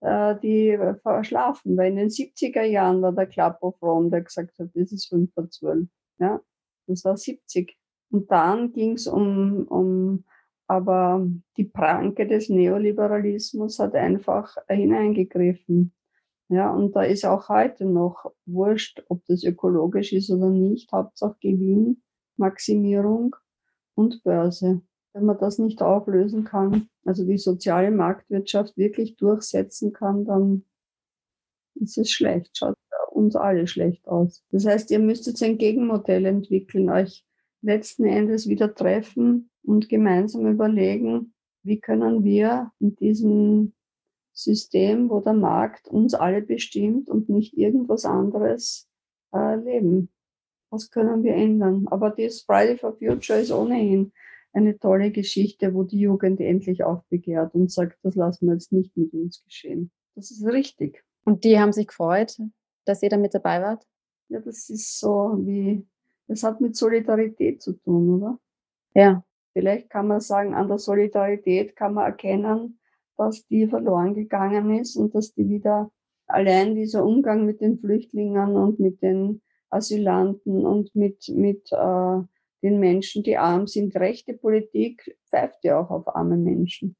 äh, 0.00 0.34
die 0.40 0.78
verschlafen. 1.02 1.76
Weil 1.76 1.90
in 1.90 1.96
den 1.96 2.08
70er 2.08 2.62
Jahren 2.62 3.02
war 3.02 3.12
der 3.12 3.26
Club 3.26 3.58
of 3.60 3.82
Rome, 3.82 4.08
der 4.08 4.22
gesagt 4.22 4.58
hat, 4.58 4.70
das 4.72 4.90
ist 4.90 5.08
5 5.10 5.34
vor 5.34 5.50
12. 5.50 5.88
Ja, 6.18 6.40
das 6.86 7.04
war 7.04 7.18
70. 7.18 7.76
Und 8.10 8.30
dann 8.30 8.72
ging 8.72 8.92
es 8.92 9.06
um, 9.06 9.66
um, 9.68 10.24
aber 10.66 11.26
die 11.58 11.64
Pranke 11.64 12.26
des 12.26 12.48
Neoliberalismus 12.48 13.78
hat 13.78 13.94
einfach 13.94 14.56
hineingegriffen. 14.66 15.92
Ja, 16.48 16.72
und 16.72 16.96
da 16.96 17.02
ist 17.02 17.26
auch 17.26 17.50
heute 17.50 17.84
noch 17.84 18.32
wurscht, 18.46 19.04
ob 19.10 19.26
das 19.26 19.44
ökologisch 19.44 20.14
ist 20.14 20.30
oder 20.30 20.48
nicht, 20.48 20.90
Hauptsache 20.90 21.36
Gewinn, 21.40 22.02
Maximierung 22.38 23.36
und 23.96 24.22
Börse. 24.22 24.82
Wenn 25.12 25.24
man 25.24 25.38
das 25.38 25.58
nicht 25.58 25.82
auflösen 25.82 26.44
kann, 26.44 26.88
also 27.04 27.24
die 27.24 27.38
soziale 27.38 27.90
Marktwirtschaft 27.90 28.76
wirklich 28.76 29.16
durchsetzen 29.16 29.92
kann, 29.92 30.24
dann 30.24 30.64
ist 31.74 31.98
es 31.98 32.10
schlecht, 32.10 32.56
schaut 32.56 32.76
uns 33.10 33.34
alle 33.34 33.66
schlecht 33.66 34.06
aus. 34.06 34.44
Das 34.50 34.66
heißt, 34.66 34.90
ihr 34.90 34.98
müsst 34.98 35.26
jetzt 35.26 35.42
ein 35.42 35.58
Gegenmodell 35.58 36.26
entwickeln, 36.26 36.90
euch 36.90 37.24
letzten 37.62 38.04
Endes 38.04 38.48
wieder 38.48 38.74
treffen 38.74 39.50
und 39.62 39.88
gemeinsam 39.88 40.46
überlegen, 40.46 41.34
wie 41.62 41.80
können 41.80 42.22
wir 42.22 42.70
in 42.78 42.94
diesem 42.94 43.72
System, 44.32 45.08
wo 45.08 45.20
der 45.20 45.32
Markt 45.32 45.88
uns 45.88 46.14
alle 46.14 46.42
bestimmt 46.42 47.08
und 47.08 47.28
nicht 47.30 47.56
irgendwas 47.56 48.04
anderes 48.04 48.86
äh, 49.32 49.56
leben. 49.56 50.10
Was 50.70 50.90
können 50.90 51.22
wir 51.22 51.34
ändern? 51.34 51.86
Aber 51.88 52.10
das 52.10 52.42
Friday 52.42 52.76
for 52.76 52.96
Future 52.96 53.38
ist 53.40 53.52
ohnehin 53.52 54.12
eine 54.52 54.78
tolle 54.78 55.10
Geschichte, 55.10 55.74
wo 55.74 55.84
die 55.84 56.00
Jugend 56.00 56.40
endlich 56.40 56.82
aufbegehrt 56.82 57.54
und 57.54 57.70
sagt, 57.70 57.98
das 58.02 58.14
lassen 58.14 58.46
wir 58.46 58.54
jetzt 58.54 58.72
nicht 58.72 58.96
mit 58.96 59.12
uns 59.12 59.44
geschehen. 59.44 59.90
Das 60.14 60.30
ist 60.30 60.44
richtig. 60.46 61.04
Und 61.24 61.44
die 61.44 61.58
haben 61.58 61.72
sich 61.72 61.88
gefreut, 61.88 62.38
dass 62.84 63.02
ihr 63.02 63.10
da 63.10 63.18
mit 63.18 63.34
dabei 63.34 63.60
wart? 63.60 63.86
Ja, 64.28 64.40
das 64.40 64.70
ist 64.70 64.98
so 64.98 65.36
wie, 65.44 65.86
das 66.26 66.42
hat 66.42 66.60
mit 66.60 66.74
Solidarität 66.74 67.62
zu 67.62 67.74
tun, 67.74 68.14
oder? 68.14 68.38
Ja. 68.94 69.22
Vielleicht 69.52 69.88
kann 69.88 70.06
man 70.06 70.20
sagen, 70.20 70.54
an 70.54 70.68
der 70.68 70.78
Solidarität 70.78 71.76
kann 71.76 71.94
man 71.94 72.04
erkennen, 72.04 72.78
dass 73.16 73.46
die 73.46 73.66
verloren 73.66 74.14
gegangen 74.14 74.78
ist 74.78 74.96
und 74.96 75.14
dass 75.14 75.32
die 75.32 75.48
wieder 75.48 75.90
allein 76.26 76.74
dieser 76.74 77.04
Umgang 77.04 77.46
mit 77.46 77.62
den 77.62 77.78
Flüchtlingen 77.78 78.54
und 78.56 78.78
mit 78.80 79.00
den 79.00 79.40
Asylanten 79.70 80.64
und 80.64 80.94
mit, 80.94 81.28
mit 81.28 81.70
äh, 81.72 82.18
den 82.62 82.80
Menschen, 82.80 83.22
die 83.22 83.36
arm 83.36 83.66
sind. 83.66 83.94
Rechte 83.96 84.34
Politik 84.34 85.16
pfeift 85.28 85.64
ja 85.64 85.80
auch 85.80 85.90
auf 85.90 86.14
arme 86.14 86.36
Menschen. 86.36 86.96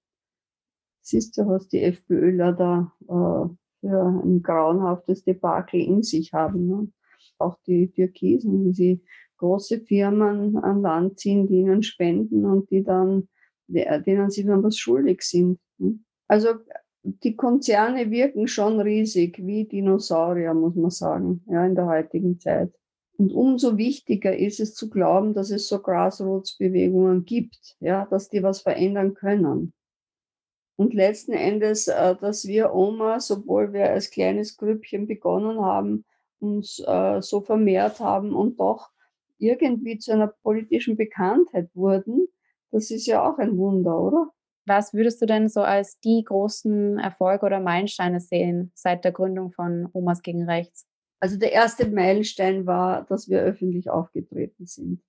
Siehst 1.02 1.36
du, 1.38 1.46
was 1.46 1.68
die 1.68 1.82
FPÖler 1.82 2.52
da 2.52 2.92
äh, 3.08 3.54
für 3.80 4.22
ein 4.24 4.42
grauenhaftes 4.42 5.24
Debakel 5.24 5.80
in 5.80 6.02
sich 6.02 6.32
haben. 6.32 6.66
Ne? 6.66 6.92
Auch 7.38 7.58
die 7.66 7.90
Türkisen, 7.90 8.64
wie 8.64 8.72
sie 8.72 9.04
große 9.38 9.80
Firmen 9.80 10.56
an 10.58 10.82
Land 10.82 11.18
ziehen, 11.18 11.46
die 11.46 11.60
ihnen 11.60 11.82
spenden 11.82 12.44
und 12.44 12.70
die 12.70 12.82
dann, 12.82 13.28
denen 13.68 14.30
sie 14.30 14.44
dann 14.44 14.62
was 14.62 14.78
schuldig 14.78 15.22
sind. 15.22 15.58
Ne? 15.78 15.98
Also 16.28 16.48
die 17.06 17.36
Konzerne 17.36 18.10
wirken 18.10 18.48
schon 18.48 18.80
riesig, 18.80 19.38
wie 19.44 19.64
Dinosaurier, 19.64 20.54
muss 20.54 20.74
man 20.74 20.90
sagen, 20.90 21.44
ja, 21.48 21.64
in 21.64 21.76
der 21.76 21.86
heutigen 21.86 22.40
Zeit. 22.40 22.72
Und 23.16 23.32
umso 23.32 23.78
wichtiger 23.78 24.36
ist 24.36 24.60
es 24.60 24.74
zu 24.74 24.90
glauben, 24.90 25.32
dass 25.32 25.50
es 25.50 25.68
so 25.68 25.78
Grassroots-Bewegungen 25.78 27.24
gibt, 27.24 27.76
ja, 27.80 28.06
dass 28.06 28.28
die 28.28 28.42
was 28.42 28.60
verändern 28.60 29.14
können. 29.14 29.72
Und 30.76 30.92
letzten 30.92 31.32
Endes, 31.32 31.88
äh, 31.88 32.16
dass 32.16 32.46
wir 32.46 32.74
Omas, 32.74 33.30
obwohl 33.30 33.72
wir 33.72 33.90
als 33.90 34.10
kleines 34.10 34.56
Grüppchen 34.56 35.06
begonnen 35.06 35.60
haben, 35.60 36.04
uns 36.40 36.82
äh, 36.86 37.22
so 37.22 37.40
vermehrt 37.40 38.00
haben 38.00 38.34
und 38.34 38.60
doch 38.60 38.90
irgendwie 39.38 39.98
zu 39.98 40.12
einer 40.12 40.28
politischen 40.42 40.96
Bekanntheit 40.96 41.70
wurden, 41.74 42.26
das 42.72 42.90
ist 42.90 43.06
ja 43.06 43.26
auch 43.26 43.38
ein 43.38 43.56
Wunder, 43.56 43.98
oder? 43.98 44.30
Was 44.66 44.92
würdest 44.92 45.22
du 45.22 45.26
denn 45.26 45.48
so 45.48 45.60
als 45.60 46.00
die 46.00 46.24
großen 46.24 46.98
Erfolge 46.98 47.46
oder 47.46 47.60
Meilensteine 47.60 48.18
sehen 48.18 48.72
seit 48.74 49.04
der 49.04 49.12
Gründung 49.12 49.52
von 49.52 49.88
Omas 49.92 50.22
gegen 50.22 50.44
Rechts? 50.48 50.86
Also 51.20 51.38
der 51.38 51.52
erste 51.52 51.88
Meilenstein 51.88 52.66
war, 52.66 53.04
dass 53.04 53.28
wir 53.28 53.40
öffentlich 53.40 53.88
aufgetreten 53.88 54.66
sind. 54.66 55.02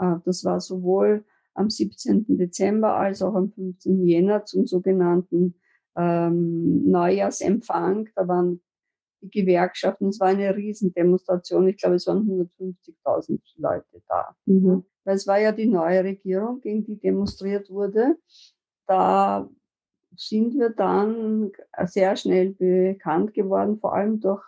Äh, 0.00 0.16
das 0.24 0.44
war 0.44 0.60
sowohl 0.60 1.24
am 1.54 1.70
17. 1.70 2.36
Dezember 2.36 2.96
als 2.96 3.22
auch 3.22 3.34
am 3.34 3.50
15. 3.52 4.04
Jänner 4.04 4.44
zum 4.44 4.66
sogenannten 4.66 5.54
ähm, 5.96 6.90
Neujahrsempfang. 6.90 8.08
Da 8.16 8.26
waren 8.26 8.60
die 9.20 9.30
Gewerkschaften, 9.30 10.08
es 10.08 10.20
war 10.20 10.28
eine 10.28 10.54
Riesendemonstration. 10.54 11.68
Ich 11.68 11.78
glaube, 11.78 11.96
es 11.96 12.06
waren 12.08 12.28
150.000 12.58 13.40
Leute 13.56 14.02
da. 14.08 14.36
Mhm. 14.44 14.84
Weil 15.04 15.16
es 15.16 15.26
war 15.26 15.38
ja 15.38 15.52
die 15.52 15.66
neue 15.66 16.04
Regierung, 16.04 16.60
gegen 16.60 16.84
die 16.84 16.98
demonstriert 16.98 17.70
wurde 17.70 18.16
da 18.88 19.48
sind 20.16 20.58
wir 20.58 20.70
dann 20.70 21.52
sehr 21.86 22.16
schnell 22.16 22.54
bekannt 22.54 23.34
geworden, 23.34 23.78
vor 23.78 23.94
allem 23.94 24.18
durch 24.18 24.42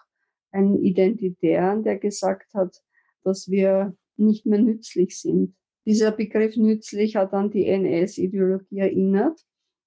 einen 0.50 0.82
Identitären, 0.82 1.84
der 1.84 1.98
gesagt 1.98 2.52
hat, 2.54 2.82
dass 3.22 3.48
wir 3.48 3.96
nicht 4.16 4.46
mehr 4.46 4.58
nützlich 4.58 5.20
sind. 5.20 5.54
Dieser 5.86 6.10
Begriff 6.10 6.56
nützlich 6.56 7.16
hat 7.16 7.32
dann 7.32 7.50
die 7.50 7.66
NS-Ideologie 7.66 8.78
erinnert 8.78 9.40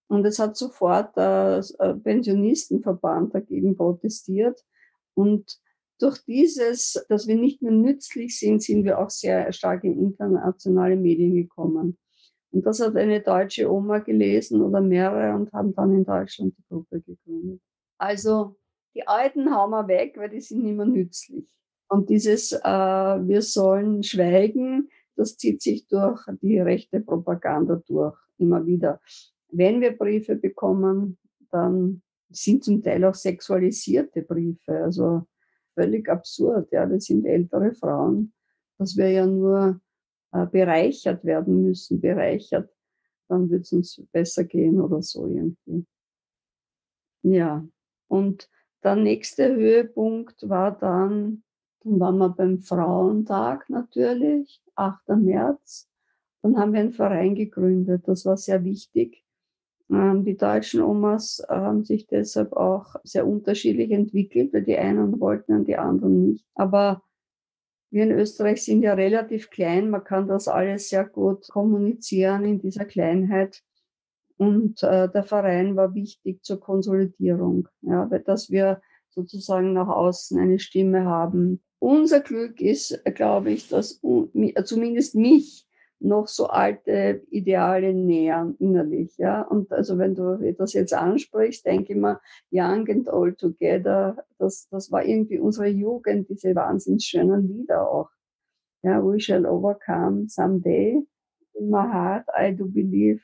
und 0.08 0.26
es 0.26 0.40
hat 0.40 0.56
sofort 0.56 1.18
der 1.18 1.64
Pensionistenverband 2.04 3.36
dagegen 3.36 3.76
protestiert 3.76 4.64
und 5.16 5.60
durch 6.00 6.20
dieses, 6.26 7.06
dass 7.10 7.28
wir 7.28 7.36
nicht 7.36 7.62
mehr 7.62 7.72
nützlich 7.72 8.38
sind, 8.38 8.62
sind 8.62 8.84
wir 8.84 9.00
auch 9.00 9.10
sehr 9.10 9.52
stark 9.54 9.84
in 9.84 10.00
internationale 10.00 10.96
Medien 10.96 11.34
gekommen. 11.34 11.98
Und 12.54 12.66
das 12.68 12.80
hat 12.80 12.96
eine 12.96 13.20
deutsche 13.20 13.70
Oma 13.70 13.98
gelesen 14.00 14.62
oder 14.62 14.80
mehrere 14.80 15.36
und 15.36 15.52
haben 15.54 15.74
dann 15.74 15.92
in 15.92 16.06
Deutschland 16.06 16.56
die 16.56 16.64
Gruppe 16.70 17.02
gegründet. 17.02 17.60
Also 17.98 18.56
die 18.94 19.08
Alten 19.08 19.54
hauen 19.54 19.72
wir 19.72 19.88
weg, 19.88 20.14
weil 20.18 20.30
die 20.30 20.40
sind 20.40 20.64
mehr 20.64 20.86
nützlich. 20.86 21.50
Und 21.90 22.10
dieses 22.10 22.52
äh, 22.52 22.60
Wir 22.62 23.42
sollen 23.42 24.04
schweigen, 24.04 24.90
das 25.16 25.36
zieht 25.38 25.64
sich 25.64 25.88
durch 25.88 26.22
die 26.42 26.60
rechte 26.60 27.00
Propaganda 27.00 27.82
durch, 27.88 28.18
immer 28.38 28.66
wieder. 28.68 29.02
Wenn 29.50 29.82
wir 29.82 29.98
Briefe 29.98 30.36
bekommen, 30.36 31.18
dann 31.52 32.04
sind 32.30 32.64
zum 32.64 32.84
Teil 32.84 33.04
auch 33.06 33.16
sexualisierte 33.16 34.22
Briefe, 34.22 34.84
also 34.84 35.24
völlig 35.74 36.08
absurd. 36.08 36.72
Ja, 36.72 36.86
das 36.86 37.06
sind 37.06 37.26
ältere 37.26 37.74
Frauen, 37.74 38.34
dass 38.78 38.96
wir 38.96 39.10
ja 39.10 39.26
nur 39.26 39.80
äh, 40.34 40.46
bereichert 40.48 41.24
werden 41.24 41.64
müssen, 41.64 42.02
bereichert, 42.02 42.70
dann 43.28 43.50
wird 43.50 43.64
es 43.64 43.72
uns 43.72 44.02
besser 44.12 44.44
gehen 44.44 44.82
oder 44.82 45.02
so 45.02 45.26
irgendwie. 45.28 45.86
Ja, 47.24 47.66
und 48.08 48.50
der 48.84 48.96
nächste 48.96 49.56
Höhepunkt 49.56 50.50
war 50.50 50.78
dann, 50.78 51.44
dann 51.84 52.00
waren 52.00 52.18
wir 52.18 52.30
beim 52.30 52.60
Frauentag 52.60 53.70
natürlich, 53.70 54.62
8. 54.76 55.10
März. 55.10 55.90
Dann 56.42 56.58
haben 56.58 56.74
wir 56.74 56.82
einen 56.82 56.92
Verein 56.92 57.36
gegründet, 57.36 58.08
das 58.08 58.26
war 58.26 58.36
sehr 58.36 58.64
wichtig. 58.66 59.24
Ähm, 59.90 60.26
die 60.26 60.36
deutschen 60.36 60.82
Omas 60.82 61.42
haben 61.48 61.86
sich 61.86 62.08
deshalb 62.08 62.54
auch 62.54 62.96
sehr 63.04 63.26
unterschiedlich 63.26 63.92
entwickelt, 63.92 64.52
weil 64.54 64.64
die 64.64 64.78
einen 64.78 65.20
wollten 65.20 65.54
und 65.54 65.68
die 65.68 65.78
anderen 65.78 66.30
nicht. 66.30 66.46
Aber 66.56 67.04
wir 67.94 68.04
in 68.04 68.12
Österreich 68.12 68.64
sind 68.64 68.82
ja 68.82 68.96
relativ 68.96 69.52
klein. 69.52 69.92
Man 69.92 70.04
kann 70.04 70.28
das 70.28 70.48
alles 70.48 70.90
sehr 70.90 71.06
gut 71.06 71.48
kommunizieren 71.48 72.44
in 72.44 72.60
dieser 72.60 72.86
Kleinheit. 72.86 73.62
Und 74.38 74.82
äh, 74.82 75.10
der 75.10 75.24
Verein 75.24 75.76
war 75.76 75.94
wichtig 75.94 76.44
zur 76.44 76.60
Konsolidierung, 76.60 77.68
ja, 77.82 78.06
dass 78.06 78.50
wir 78.50 78.82
sozusagen 79.10 79.74
nach 79.74 79.90
außen 79.90 80.40
eine 80.40 80.58
Stimme 80.58 81.06
haben. 81.06 81.62
Unser 81.78 82.22
Glück 82.22 82.60
ist, 82.60 83.00
glaube 83.14 83.52
ich, 83.52 83.70
dass 83.70 84.02
zumindest 84.66 85.14
mich 85.14 85.68
noch 86.04 86.28
so 86.28 86.48
alte 86.48 87.24
Ideale 87.30 87.94
nähern 87.94 88.56
innerlich. 88.60 89.18
Ja? 89.18 89.42
Und 89.42 89.72
also 89.72 89.98
wenn 89.98 90.16
du 90.16 90.54
das 90.58 90.74
jetzt 90.74 90.94
ansprichst, 90.94 91.66
denke 91.66 91.94
ich 91.94 92.00
mir, 92.00 92.20
Young 92.52 92.88
and 92.90 93.08
Old 93.08 93.40
Together, 93.40 94.18
das, 94.38 94.68
das 94.70 94.92
war 94.92 95.06
irgendwie 95.06 95.40
unsere 95.40 95.68
Jugend, 95.68 96.30
diese 96.30 96.56
wahnsinnig 96.56 97.06
schönen 97.06 97.48
Lieder 97.48 97.90
auch. 97.90 98.10
Ja, 98.84 99.02
We 99.04 99.20
shall 99.20 99.46
overcome 99.46 100.28
someday. 100.28 101.02
In 101.54 101.70
my 101.70 101.84
heart, 101.84 102.26
I 102.38 102.54
do 102.54 102.66
believe. 102.66 103.22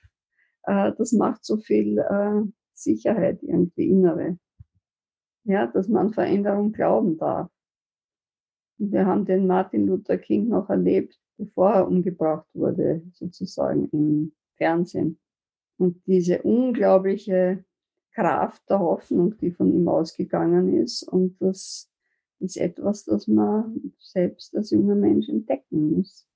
Äh, 0.64 0.94
das 0.98 1.12
macht 1.12 1.44
so 1.44 1.58
viel 1.58 1.98
äh, 1.98 2.42
Sicherheit 2.74 3.44
irgendwie 3.44 3.90
innere. 3.90 4.38
Ja, 5.44 5.68
dass 5.68 5.90
man 5.90 6.14
Veränderung 6.14 6.72
glauben 6.72 7.18
darf. 7.18 7.50
Und 8.78 8.94
wir 8.94 9.06
haben 9.06 9.26
den 9.26 9.48
Martin 9.48 9.88
Luther 9.88 10.18
King 10.18 10.48
noch 10.48 10.70
erlebt, 10.70 11.20
bevor 11.40 11.72
er 11.72 11.88
umgebracht 11.88 12.48
wurde, 12.54 13.02
sozusagen 13.14 13.90
im 13.92 14.34
Fernsehen. 14.58 15.20
Und 15.78 16.06
diese 16.06 16.42
unglaubliche 16.44 17.64
Kraft 18.14 18.70
der 18.70 18.80
Hoffnung, 18.80 19.38
die 19.38 19.52
von 19.52 19.74
ihm 19.74 19.88
ausgegangen 19.88 20.78
ist. 20.78 21.04
Und 21.04 21.42
das 21.42 21.90
ist 22.40 22.58
etwas, 22.58 23.06
das 23.06 23.28
man 23.28 23.94
selbst 23.98 24.56
als 24.56 24.72
junger 24.72 24.96
Mensch 24.96 25.30
entdecken 25.30 25.96
muss. 25.96 26.28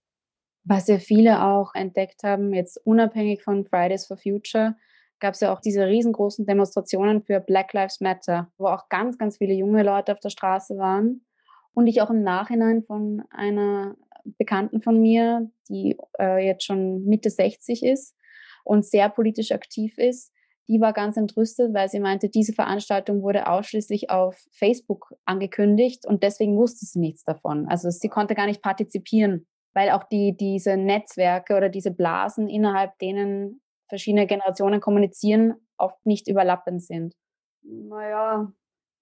Was 0.64 0.88
ja 0.88 0.98
viele 0.98 1.44
auch 1.44 1.76
entdeckt 1.76 2.24
haben, 2.24 2.54
jetzt 2.54 2.78
unabhängig 2.86 3.44
von 3.44 3.66
Fridays 3.66 4.08
for 4.08 4.16
Future, 4.16 4.78
gab 5.20 5.34
es 5.34 5.42
ja 5.42 5.54
auch 5.54 5.60
diese 5.60 5.86
riesengroßen 5.88 6.46
Demonstrationen 6.46 7.22
für 7.22 7.42
Black 7.42 7.74
Lives 7.74 8.00
Matter, 8.00 8.50
wo 8.58 8.68
auch 8.68 8.88
ganz, 8.88 9.18
ganz 9.18 9.38
viele 9.38 9.54
junge 9.54 9.84
Leute 9.84 10.14
auf 10.14 10.20
der 10.20 10.30
Straße 10.30 10.78
waren. 10.78 11.26
Und 11.74 11.88
ich 11.88 12.02
auch 12.02 12.10
im 12.10 12.24
Nachhinein 12.24 12.84
von 12.84 13.24
einer 13.30 13.98
Bekannten 14.38 14.82
von 14.82 15.02
mir, 15.02 15.50
die 15.70 15.98
äh, 16.20 16.46
jetzt 16.46 16.64
schon 16.64 17.04
Mitte 17.06 17.30
60 17.30 17.84
ist 17.84 18.16
und 18.64 18.86
sehr 18.86 19.10
politisch 19.10 19.52
aktiv 19.52 19.98
ist, 19.98 20.32
die 20.70 20.80
war 20.80 20.94
ganz 20.94 21.18
entrüstet, 21.18 21.74
weil 21.74 21.90
sie 21.90 22.00
meinte, 22.00 22.30
diese 22.30 22.54
Veranstaltung 22.54 23.22
wurde 23.22 23.48
ausschließlich 23.48 24.10
auf 24.10 24.38
Facebook 24.52 25.14
angekündigt 25.26 26.06
und 26.06 26.24
deswegen 26.24 26.58
wusste 26.58 26.86
sie 26.86 27.00
nichts 27.00 27.24
davon. 27.24 27.68
Also 27.68 27.90
sie 27.90 28.08
konnte 28.08 28.34
gar 28.34 28.46
nicht 28.46 28.62
partizipieren, 28.62 29.46
weil 29.74 29.90
auch 29.90 30.04
die, 30.04 30.38
diese 30.38 30.78
Netzwerke 30.78 31.56
oder 31.58 31.70
diese 31.70 31.92
Blasen, 31.92 32.48
innerhalb 32.48 32.98
denen 33.00 33.62
verschiedene 33.90 34.26
Generationen 34.26 34.80
kommunizieren, 34.80 35.56
oft 35.78 36.06
nicht 36.06 36.30
überlappend 36.30 36.82
sind. 36.82 37.14
Naja, 37.62 38.52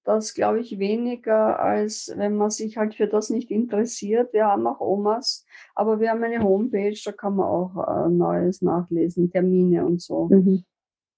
Das 0.04 0.34
glaube 0.34 0.62
ich 0.62 0.80
weniger, 0.80 1.60
als 1.60 2.12
wenn 2.16 2.36
man 2.36 2.50
sich 2.50 2.78
halt 2.78 2.96
für 2.96 3.08
das 3.08 3.30
nicht 3.30 3.52
interessiert. 3.52 4.34
Wir 4.34 4.48
haben 4.48 4.66
auch 4.66 4.80
Omas, 4.80 5.46
aber 5.76 6.00
wir 6.00 6.10
haben 6.10 6.24
eine 6.24 6.44
Homepage, 6.44 7.00
da 7.06 7.12
kann 7.12 7.36
man 7.36 7.46
auch 7.46 8.06
äh, 8.06 8.10
Neues 8.10 8.62
nachlesen, 8.62 9.32
Termine 9.32 9.86
und 9.86 10.02
so. 10.02 10.28
Mhm. 10.30 10.64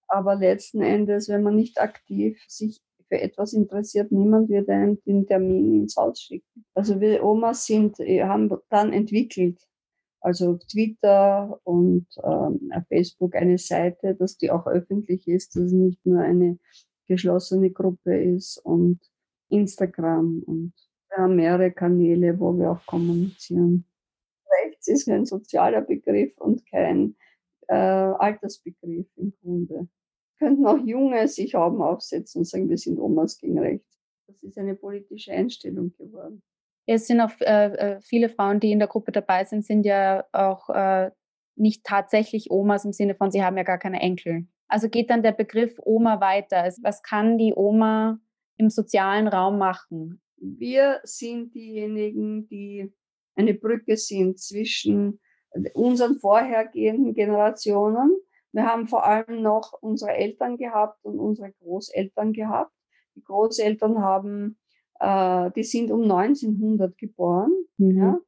Aber 0.08 0.36
letzten 0.36 0.82
Endes, 0.82 1.30
wenn 1.30 1.44
man 1.44 1.56
nicht 1.56 1.80
aktiv 1.80 2.44
sich 2.48 2.82
für 3.08 3.22
etwas 3.22 3.54
interessiert, 3.54 4.12
niemand 4.12 4.50
wird 4.50 4.70
einem 4.70 5.02
den 5.06 5.26
Termin 5.28 5.84
ins 5.84 5.96
Haus 5.96 6.20
schicken. 6.20 6.66
Also 6.74 7.00
wir 7.00 7.24
Omas 7.24 7.66
sind, 7.66 8.00
äh, 8.00 8.24
haben 8.24 8.52
dann 8.70 8.92
entwickelt, 8.92 9.60
also 10.20 10.58
Twitter 10.72 11.60
und 11.64 12.08
ähm, 12.24 12.72
Facebook 12.90 13.36
eine 13.36 13.58
Seite, 13.58 14.16
dass 14.16 14.38
die 14.38 14.52
auch 14.52 14.68
öffentlich 14.68 15.28
ist, 15.28 15.56
dass 15.56 15.72
nicht 15.72 16.06
nur 16.06 16.22
eine 16.22 16.58
geschlossene 17.08 17.72
Gruppe 17.72 18.18
ist 18.18 18.58
und 18.58 19.00
Instagram 19.50 20.44
und 20.46 20.74
wir 21.10 21.24
haben 21.24 21.36
mehrere 21.36 21.72
Kanäle, 21.72 22.40
wo 22.40 22.58
wir 22.58 22.72
auch 22.72 22.86
kommunizieren. 22.86 23.86
Rechts 24.64 24.88
ist 24.88 25.06
kein 25.06 25.26
sozialer 25.26 25.82
Begriff 25.82 26.36
und 26.40 26.66
kein 26.66 27.16
äh, 27.68 27.76
Altersbegriff 27.76 29.08
im 29.16 29.34
Grunde. 29.42 29.88
Könnten 30.40 30.66
auch 30.66 30.84
Junge 30.84 31.28
sich 31.28 31.54
haben 31.54 31.82
aufsetzen 31.82 32.40
und 32.40 32.46
sagen, 32.46 32.70
wir 32.70 32.78
sind 32.78 33.00
Omas 33.00 33.38
gegen 33.38 33.60
rechts. 33.60 34.00
Das 34.28 34.42
ist 34.42 34.58
eine 34.58 34.76
politische 34.76 35.32
Einstellung 35.32 35.94
geworden. 35.98 36.42
Es 36.86 37.08
sind 37.08 37.22
auch 37.22 37.32
äh, 37.40 37.96
äh, 37.96 38.02
viele 38.02 38.30
Frauen, 38.30 38.60
die 38.60 38.72
in 38.72 38.80
der 38.80 38.88
Gruppe 38.88 39.12
dabei 39.12 39.46
sind, 39.46 39.64
sind 39.66 39.86
ja 39.86 40.26
auch 40.32 40.70
äh, 40.70 41.12
nicht 41.56 41.86
tatsächlich 41.86 42.52
Omas 42.52 42.86
im 42.86 42.94
Sinne 42.94 43.16
von, 43.16 43.32
sie 43.32 43.44
haben 43.44 43.58
ja 43.58 43.64
gar 43.64 43.78
keine 43.78 44.02
Enkel. 44.02 44.48
Also 44.74 44.90
geht 44.90 45.12
dann 45.12 45.22
der 45.22 45.34
Begriff 45.34 45.78
Oma 45.84 46.20
weiter. 46.20 46.64
Also 46.64 46.82
was 46.82 47.04
kann 47.04 47.38
die 47.38 47.54
Oma 47.56 48.20
im 48.58 48.72
sozialen 48.72 49.28
Raum 49.28 49.60
machen? 49.60 50.20
Wir 50.38 51.00
sind 51.04 51.54
diejenigen, 51.54 52.48
die 52.48 52.92
eine 53.36 53.54
Brücke 53.54 53.98
sind 53.98 54.40
zwischen 54.40 55.20
unseren 55.76 56.18
vorhergehenden 56.18 57.14
Generationen. 57.14 58.18
Wir 58.52 58.66
haben 58.66 58.88
vor 58.88 59.06
allem 59.06 59.44
noch 59.44 59.74
unsere 59.80 60.14
Eltern 60.14 60.58
gehabt 60.58 61.06
und 61.06 61.20
unsere 61.20 61.52
Großeltern 61.52 62.34
gehabt. 62.34 62.74
Die 63.16 63.24
Großeltern 63.24 64.02
haben 64.02 64.58
äh, 65.00 65.52
die 65.56 65.64
sind 65.64 65.92
um 65.92 66.02
1900 66.02 66.98
geboren. 66.98 67.52
Mhm. 67.78 67.98
Ja. 67.98 68.20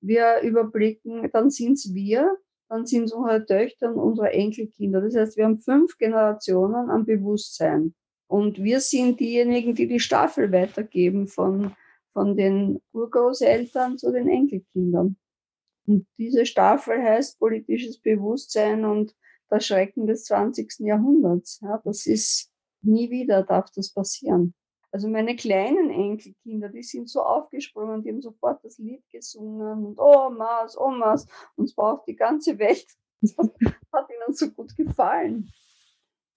Wir 0.00 0.40
überblicken, 0.42 1.28
dann 1.32 1.50
sind 1.50 1.72
es 1.72 1.92
wir, 1.92 2.36
dann 2.68 2.86
sind 2.86 3.04
es 3.04 3.12
unsere 3.12 3.44
Töchter 3.46 3.90
und 3.90 3.98
unsere 3.98 4.32
Enkelkinder. 4.32 5.00
Das 5.00 5.16
heißt, 5.16 5.36
wir 5.36 5.44
haben 5.44 5.60
fünf 5.60 5.96
Generationen 5.98 6.90
an 6.90 7.04
Bewusstsein. 7.04 7.94
Und 8.26 8.62
wir 8.62 8.80
sind 8.80 9.20
diejenigen, 9.20 9.74
die 9.74 9.88
die 9.88 10.00
Staffel 10.00 10.52
weitergeben 10.52 11.28
von, 11.28 11.74
von 12.12 12.36
den 12.36 12.80
Urgroßeltern 12.92 13.96
zu 13.96 14.12
den 14.12 14.28
Enkelkindern. 14.28 15.16
Und 15.86 16.06
diese 16.18 16.44
Staffel 16.44 17.02
heißt 17.02 17.38
politisches 17.38 17.98
Bewusstsein 17.98 18.84
und 18.84 19.14
das 19.48 19.66
Schrecken 19.66 20.06
des 20.06 20.24
20. 20.24 20.80
Jahrhunderts. 20.80 21.60
Ja, 21.62 21.80
das 21.82 22.06
ist 22.06 22.52
nie 22.82 23.10
wieder 23.10 23.42
darf 23.42 23.70
das 23.70 23.92
passieren. 23.92 24.54
Also 24.90 25.08
meine 25.08 25.36
kleinen 25.36 25.90
Enkelkinder, 25.90 26.70
die 26.70 26.82
sind 26.82 27.10
so 27.10 27.22
aufgesprungen, 27.22 28.02
die 28.02 28.10
haben 28.10 28.22
sofort 28.22 28.64
das 28.64 28.78
Lied 28.78 29.02
gesungen 29.10 29.84
und 29.84 29.98
Omas, 29.98 30.78
Omas, 30.78 31.26
und 31.56 31.66
es 31.66 31.76
war 31.76 31.94
auch 31.94 32.04
die 32.04 32.16
ganze 32.16 32.58
Welt. 32.58 32.86
Das 33.20 33.36
hat 33.92 34.08
ihnen 34.10 34.32
so 34.32 34.48
gut 34.52 34.76
gefallen. 34.76 35.50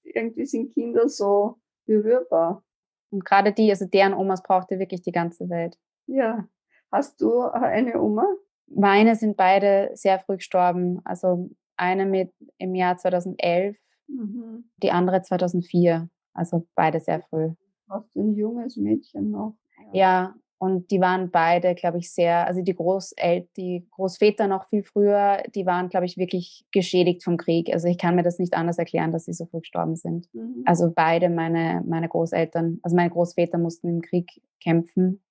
Irgendwie 0.01 0.47
sind 0.47 0.73
Kinder 0.73 1.07
so 1.07 1.59
berührbar. 1.85 2.63
Und 3.11 3.23
gerade 3.23 3.53
die, 3.53 3.69
also 3.69 3.85
deren 3.85 4.15
Omas 4.15 4.41
brauchte 4.41 4.79
wirklich 4.79 5.03
die 5.03 5.11
ganze 5.11 5.47
Welt. 5.49 5.77
Ja. 6.07 6.47
Hast 6.91 7.21
du 7.21 7.41
eine 7.41 8.01
Oma? 8.01 8.25
Meine 8.65 9.15
sind 9.15 9.37
beide 9.37 9.91
sehr 9.93 10.17
früh 10.17 10.37
gestorben. 10.37 11.01
Also 11.03 11.51
eine 11.75 12.07
mit 12.07 12.33
im 12.57 12.73
Jahr 12.73 12.97
2011, 12.97 13.77
mhm. 14.07 14.71
die 14.77 14.89
andere 14.89 15.21
2004. 15.21 16.09
Also 16.33 16.67
beide 16.73 16.99
sehr 16.99 17.21
früh 17.21 17.51
fast 17.91 18.15
ein 18.15 18.33
junges 18.35 18.77
Mädchen 18.77 19.31
noch. 19.31 19.55
Ja. 19.93 19.99
ja, 19.99 20.35
und 20.61 20.91
die 20.91 21.01
waren 21.01 21.31
beide, 21.31 21.73
glaube 21.73 21.97
ich, 21.97 22.13
sehr, 22.13 22.45
also 22.45 22.61
die 22.61 22.75
Großel 22.75 23.47
die 23.57 23.87
Großväter 23.89 24.47
noch 24.47 24.69
viel 24.69 24.83
früher, 24.83 25.41
die 25.55 25.65
waren, 25.65 25.89
glaube 25.89 26.05
ich, 26.05 26.17
wirklich 26.17 26.67
geschädigt 26.71 27.23
vom 27.23 27.37
Krieg. 27.37 27.73
Also 27.73 27.87
ich 27.87 27.97
kann 27.97 28.15
mir 28.15 28.21
das 28.21 28.37
nicht 28.37 28.53
anders 28.53 28.77
erklären, 28.77 29.11
dass 29.11 29.25
sie 29.25 29.33
so 29.33 29.47
früh 29.47 29.61
gestorben 29.61 29.95
sind. 29.95 30.31
Mhm. 30.33 30.61
Also 30.65 30.91
beide 30.95 31.29
meine, 31.29 31.83
meine 31.87 32.07
Großeltern, 32.07 32.79
also 32.83 32.95
meine 32.95 33.09
Großväter 33.09 33.57
mussten 33.57 33.89
im 33.89 34.01
Krieg 34.01 34.39
kämpfen. 34.63 35.23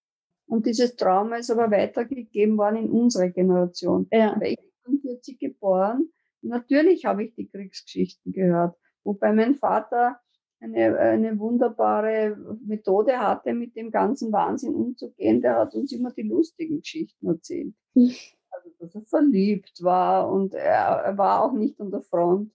Und 0.46 0.66
dieses 0.66 0.96
Trauma 0.96 1.36
ist 1.36 1.52
aber 1.52 1.70
weitergegeben 1.70 2.58
worden 2.58 2.86
in 2.86 2.90
unsere 2.90 3.30
Generation. 3.30 4.08
Ja. 4.10 4.34
Weil 4.40 4.54
ich 4.54 4.58
bin 4.84 5.00
40 5.00 5.38
geboren. 5.38 6.08
Natürlich 6.42 7.04
habe 7.04 7.22
ich 7.22 7.36
die 7.36 7.46
Kriegsgeschichten 7.46 8.32
gehört. 8.32 8.74
Wobei 9.04 9.32
mein 9.32 9.54
Vater 9.54 10.18
eine, 10.60 10.98
eine 10.98 11.38
wunderbare 11.38 12.36
Methode 12.66 13.18
hatte, 13.18 13.54
mit 13.54 13.74
dem 13.76 13.90
ganzen 13.90 14.30
Wahnsinn 14.32 14.74
umzugehen. 14.74 15.40
Der 15.40 15.56
hat 15.56 15.74
uns 15.74 15.92
immer 15.92 16.12
die 16.12 16.22
lustigen 16.22 16.80
Geschichten 16.80 17.26
erzählt. 17.26 17.74
Also, 18.52 18.68
dass 18.80 18.94
er 18.96 19.02
verliebt 19.02 19.80
war 19.80 20.28
und 20.28 20.54
er, 20.54 21.02
er 21.04 21.16
war 21.16 21.44
auch 21.44 21.52
nicht 21.52 21.80
an 21.80 21.92
der 21.92 22.02
Front, 22.02 22.50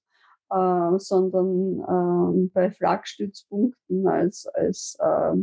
äh, 0.50 1.00
sondern 1.00 1.80
äh, 1.80 2.50
bei 2.54 2.70
Flakstützpunkten 2.70 4.06
als, 4.06 4.46
als 4.46 4.98
äh, 5.00 5.38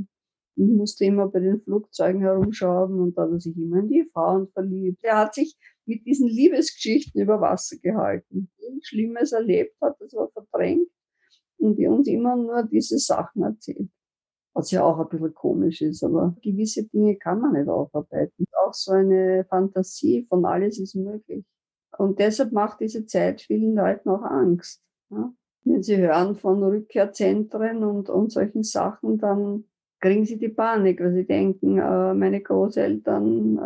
musste 0.57 1.07
immer 1.07 1.29
bei 1.29 1.41
den 1.41 1.63
Flugzeugen 1.63 2.21
herumschrauben 2.21 3.01
und 3.01 3.17
da 3.17 3.23
hat 3.23 3.31
er 3.31 3.41
sich 3.41 3.57
immer 3.57 3.79
in 3.79 3.89
die 3.89 4.05
Frauen 4.13 4.47
verliebt. 4.49 5.03
Er 5.03 5.21
hat 5.21 5.35
sich 5.35 5.57
mit 5.87 6.05
diesen 6.05 6.29
Liebesgeschichten 6.29 7.23
über 7.23 7.41
Wasser 7.41 7.79
gehalten. 7.79 8.51
Schlimmes 8.83 9.33
erlebt 9.33 9.75
hat, 9.81 9.97
das 10.01 10.13
war 10.13 10.29
verdrängt 10.33 10.91
und 11.63 11.77
die 11.77 11.87
uns 11.87 12.09
immer 12.09 12.37
nur 12.37 12.65
diese 12.65 12.99
Sachen 12.99 13.43
erzählt. 13.43 13.89
Was 14.55 14.71
ja 14.71 14.85
auch 14.85 14.99
ein 14.99 15.09
bisschen 15.09 15.35
komisch 15.35 15.81
ist, 15.81 16.05
aber 16.05 16.37
gewisse 16.43 16.85
Dinge 16.85 17.17
kann 17.17 17.41
man 17.41 17.53
nicht 17.53 17.69
aufarbeiten. 17.69 18.45
Auch 18.67 18.75
so 18.75 18.93
eine 18.93 19.47
Fantasie 19.49 20.27
von 20.29 20.45
alles 20.45 20.79
ist 20.79 20.95
möglich. 20.95 21.45
Und 21.97 22.19
deshalb 22.19 22.53
macht 22.53 22.81
diese 22.81 23.07
Zeit 23.07 23.41
vielen 23.41 23.75
Leuten 23.75 24.11
auch 24.11 24.23
Angst. 24.23 24.83
Ja? 25.11 25.33
Wenn 25.65 25.83
sie 25.83 25.97
hören 25.97 26.37
von 26.37 26.63
Rückkehrzentren 26.63 27.85
und, 27.85 28.11
und 28.11 28.33
solchen 28.33 28.63
Sachen, 28.63 29.19
dann 29.19 29.65
kriegen 30.01 30.25
sie 30.25 30.37
die 30.37 30.49
Panik, 30.49 31.01
weil 31.01 31.15
sie 31.15 31.27
denken, 31.27 31.79
äh, 31.79 32.13
meine 32.13 32.43
Großeltern 32.43 33.59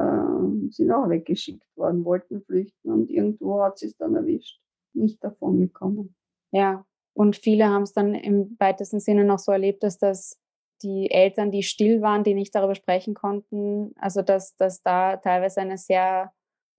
äh, 0.69 0.71
sind 0.71 0.93
auch 0.93 1.09
weggeschickt 1.09 1.65
worden, 1.77 2.05
wollten 2.05 2.43
flüchten 2.43 2.93
und 2.93 3.11
irgendwo 3.11 3.63
hat 3.63 3.79
sie 3.79 3.87
es 3.87 3.97
dann 3.97 4.15
erwischt. 4.15 4.61
Nicht 4.93 5.25
davon 5.25 5.59
gekommen. 5.61 6.15
Ja, 6.53 6.85
und 7.16 7.35
viele 7.35 7.70
haben 7.70 7.85
es 7.85 7.94
dann 7.94 8.14
im 8.14 8.57
weitesten 8.59 9.00
Sinne 9.00 9.24
noch 9.24 9.38
so 9.38 9.50
erlebt, 9.50 9.83
dass 9.83 9.96
das 9.96 10.38
die 10.83 11.11
Eltern, 11.11 11.50
die 11.50 11.62
still 11.62 12.02
waren, 12.02 12.24
die 12.24 12.35
nicht 12.35 12.55
darüber 12.55 12.74
sprechen 12.74 13.14
konnten, 13.14 13.92
also 13.98 14.20
dass, 14.20 14.55
dass 14.57 14.83
da 14.83 15.16
teilweise 15.16 15.62
eine 15.62 15.79
sehr 15.79 16.31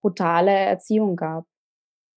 brutale 0.04 0.52
Erziehung 0.52 1.16
gab. 1.16 1.46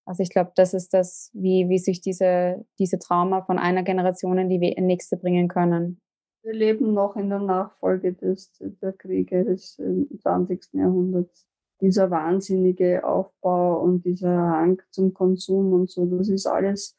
Also 0.04 0.22
ich 0.22 0.28
glaube, 0.28 0.52
das 0.54 0.74
ist 0.74 0.92
das, 0.92 1.30
wie, 1.32 1.70
wie 1.70 1.78
sich 1.78 2.02
diese, 2.02 2.66
diese 2.78 2.98
Trauma 2.98 3.40
von 3.40 3.58
einer 3.58 3.84
Generation 3.84 4.36
in 4.36 4.50
die 4.50 4.58
nächste 4.58 5.16
bringen 5.16 5.48
können. 5.48 6.02
Wir 6.42 6.52
leben 6.52 6.92
noch 6.92 7.16
in 7.16 7.30
der 7.30 7.38
Nachfolge 7.38 8.12
des, 8.12 8.52
der 8.60 8.92
Kriege 8.92 9.46
des 9.46 9.80
20. 10.20 10.74
Jahrhunderts. 10.74 11.46
Dieser 11.80 12.10
wahnsinnige 12.10 13.02
Aufbau 13.02 13.80
und 13.80 14.04
dieser 14.04 14.36
Hang 14.36 14.82
zum 14.90 15.14
Konsum 15.14 15.72
und 15.72 15.90
so, 15.90 16.04
das 16.04 16.28
ist 16.28 16.46
alles 16.46 16.98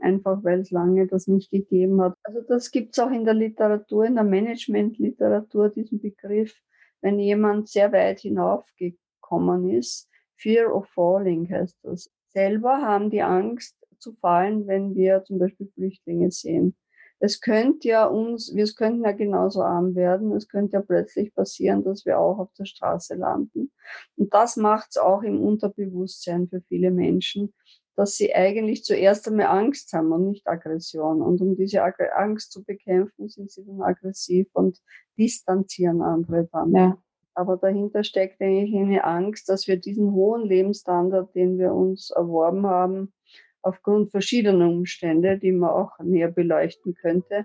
einfach 0.00 0.42
weil 0.44 0.60
es 0.60 0.70
lange 0.70 1.06
das 1.06 1.26
nicht 1.26 1.50
gegeben 1.50 2.00
hat. 2.00 2.14
Also 2.22 2.40
das 2.42 2.70
gibt 2.70 2.94
es 2.94 2.98
auch 2.98 3.10
in 3.10 3.24
der 3.24 3.34
Literatur, 3.34 4.04
in 4.04 4.14
der 4.14 4.24
Managementliteratur, 4.24 5.70
diesen 5.70 6.00
Begriff, 6.00 6.54
wenn 7.00 7.18
jemand 7.18 7.68
sehr 7.68 7.92
weit 7.92 8.20
hinaufgekommen 8.20 9.70
ist. 9.70 10.08
Fear 10.36 10.74
of 10.74 10.88
Falling 10.88 11.50
heißt 11.50 11.78
das. 11.82 12.10
Selber 12.28 12.82
haben 12.82 13.10
die 13.10 13.22
Angst 13.22 13.76
zu 13.98 14.14
fallen, 14.14 14.66
wenn 14.66 14.94
wir 14.94 15.24
zum 15.24 15.38
Beispiel 15.38 15.68
Flüchtlinge 15.74 16.30
sehen. 16.30 16.76
Es 17.22 17.42
könnte 17.42 17.88
ja 17.88 18.06
uns, 18.06 18.54
wir 18.54 18.66
könnten 18.72 19.04
ja 19.04 19.12
genauso 19.12 19.62
arm 19.62 19.94
werden. 19.94 20.32
Es 20.32 20.48
könnte 20.48 20.78
ja 20.78 20.80
plötzlich 20.80 21.34
passieren, 21.34 21.84
dass 21.84 22.06
wir 22.06 22.18
auch 22.18 22.38
auf 22.38 22.52
der 22.54 22.64
Straße 22.64 23.14
landen. 23.14 23.70
Und 24.16 24.32
das 24.32 24.56
macht 24.56 24.88
es 24.90 24.96
auch 24.96 25.22
im 25.22 25.38
Unterbewusstsein 25.42 26.48
für 26.48 26.62
viele 26.62 26.90
Menschen, 26.90 27.52
dass 28.00 28.16
sie 28.16 28.34
eigentlich 28.34 28.82
zuerst 28.82 29.28
einmal 29.28 29.48
Angst 29.48 29.92
haben 29.92 30.10
und 30.10 30.30
nicht 30.30 30.48
Aggression. 30.48 31.20
Und 31.20 31.42
um 31.42 31.54
diese 31.54 31.82
Angst 32.16 32.50
zu 32.50 32.64
bekämpfen, 32.64 33.28
sind 33.28 33.50
sie 33.50 33.62
dann 33.66 33.82
aggressiv 33.82 34.48
und 34.54 34.78
distanzieren 35.18 36.00
andere 36.00 36.48
dann. 36.50 36.74
Ja. 36.74 36.96
Aber 37.34 37.58
dahinter 37.58 38.02
steckt 38.02 38.40
eigentlich 38.40 38.74
eine 38.74 39.04
Angst, 39.04 39.50
dass 39.50 39.68
wir 39.68 39.76
diesen 39.76 40.12
hohen 40.12 40.46
Lebensstandard, 40.46 41.34
den 41.34 41.58
wir 41.58 41.74
uns 41.74 42.10
erworben 42.10 42.66
haben, 42.66 43.12
aufgrund 43.60 44.12
verschiedener 44.12 44.70
Umstände, 44.70 45.36
die 45.36 45.52
man 45.52 45.68
auch 45.68 45.90
näher 46.02 46.30
beleuchten 46.30 46.94
könnte, 46.94 47.44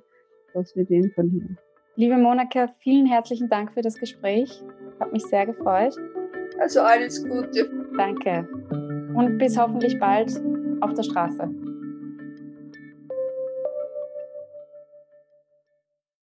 dass 0.54 0.74
wir 0.78 0.86
den 0.86 1.12
verlieren. 1.12 1.58
Liebe 1.98 2.15
Monika, 2.15 2.70
vielen 2.80 3.08
herzlichen 3.08 3.50
Dank 3.50 3.74
für 3.74 3.82
das 3.82 3.96
Gespräch. 3.96 4.63
Hat 5.02 5.12
mich 5.12 5.26
sehr 5.26 5.48
gefreut. 5.48 5.98
Also 6.62 6.80
alles 6.80 7.22
Gute. 7.28 7.70
Danke. 7.98 8.48
Und 9.15 9.38
bis 9.38 9.58
hoffentlich 9.58 9.97
bald 9.99 10.32
auf 10.82 10.93
der 10.93 11.04
Straße. 11.04 11.49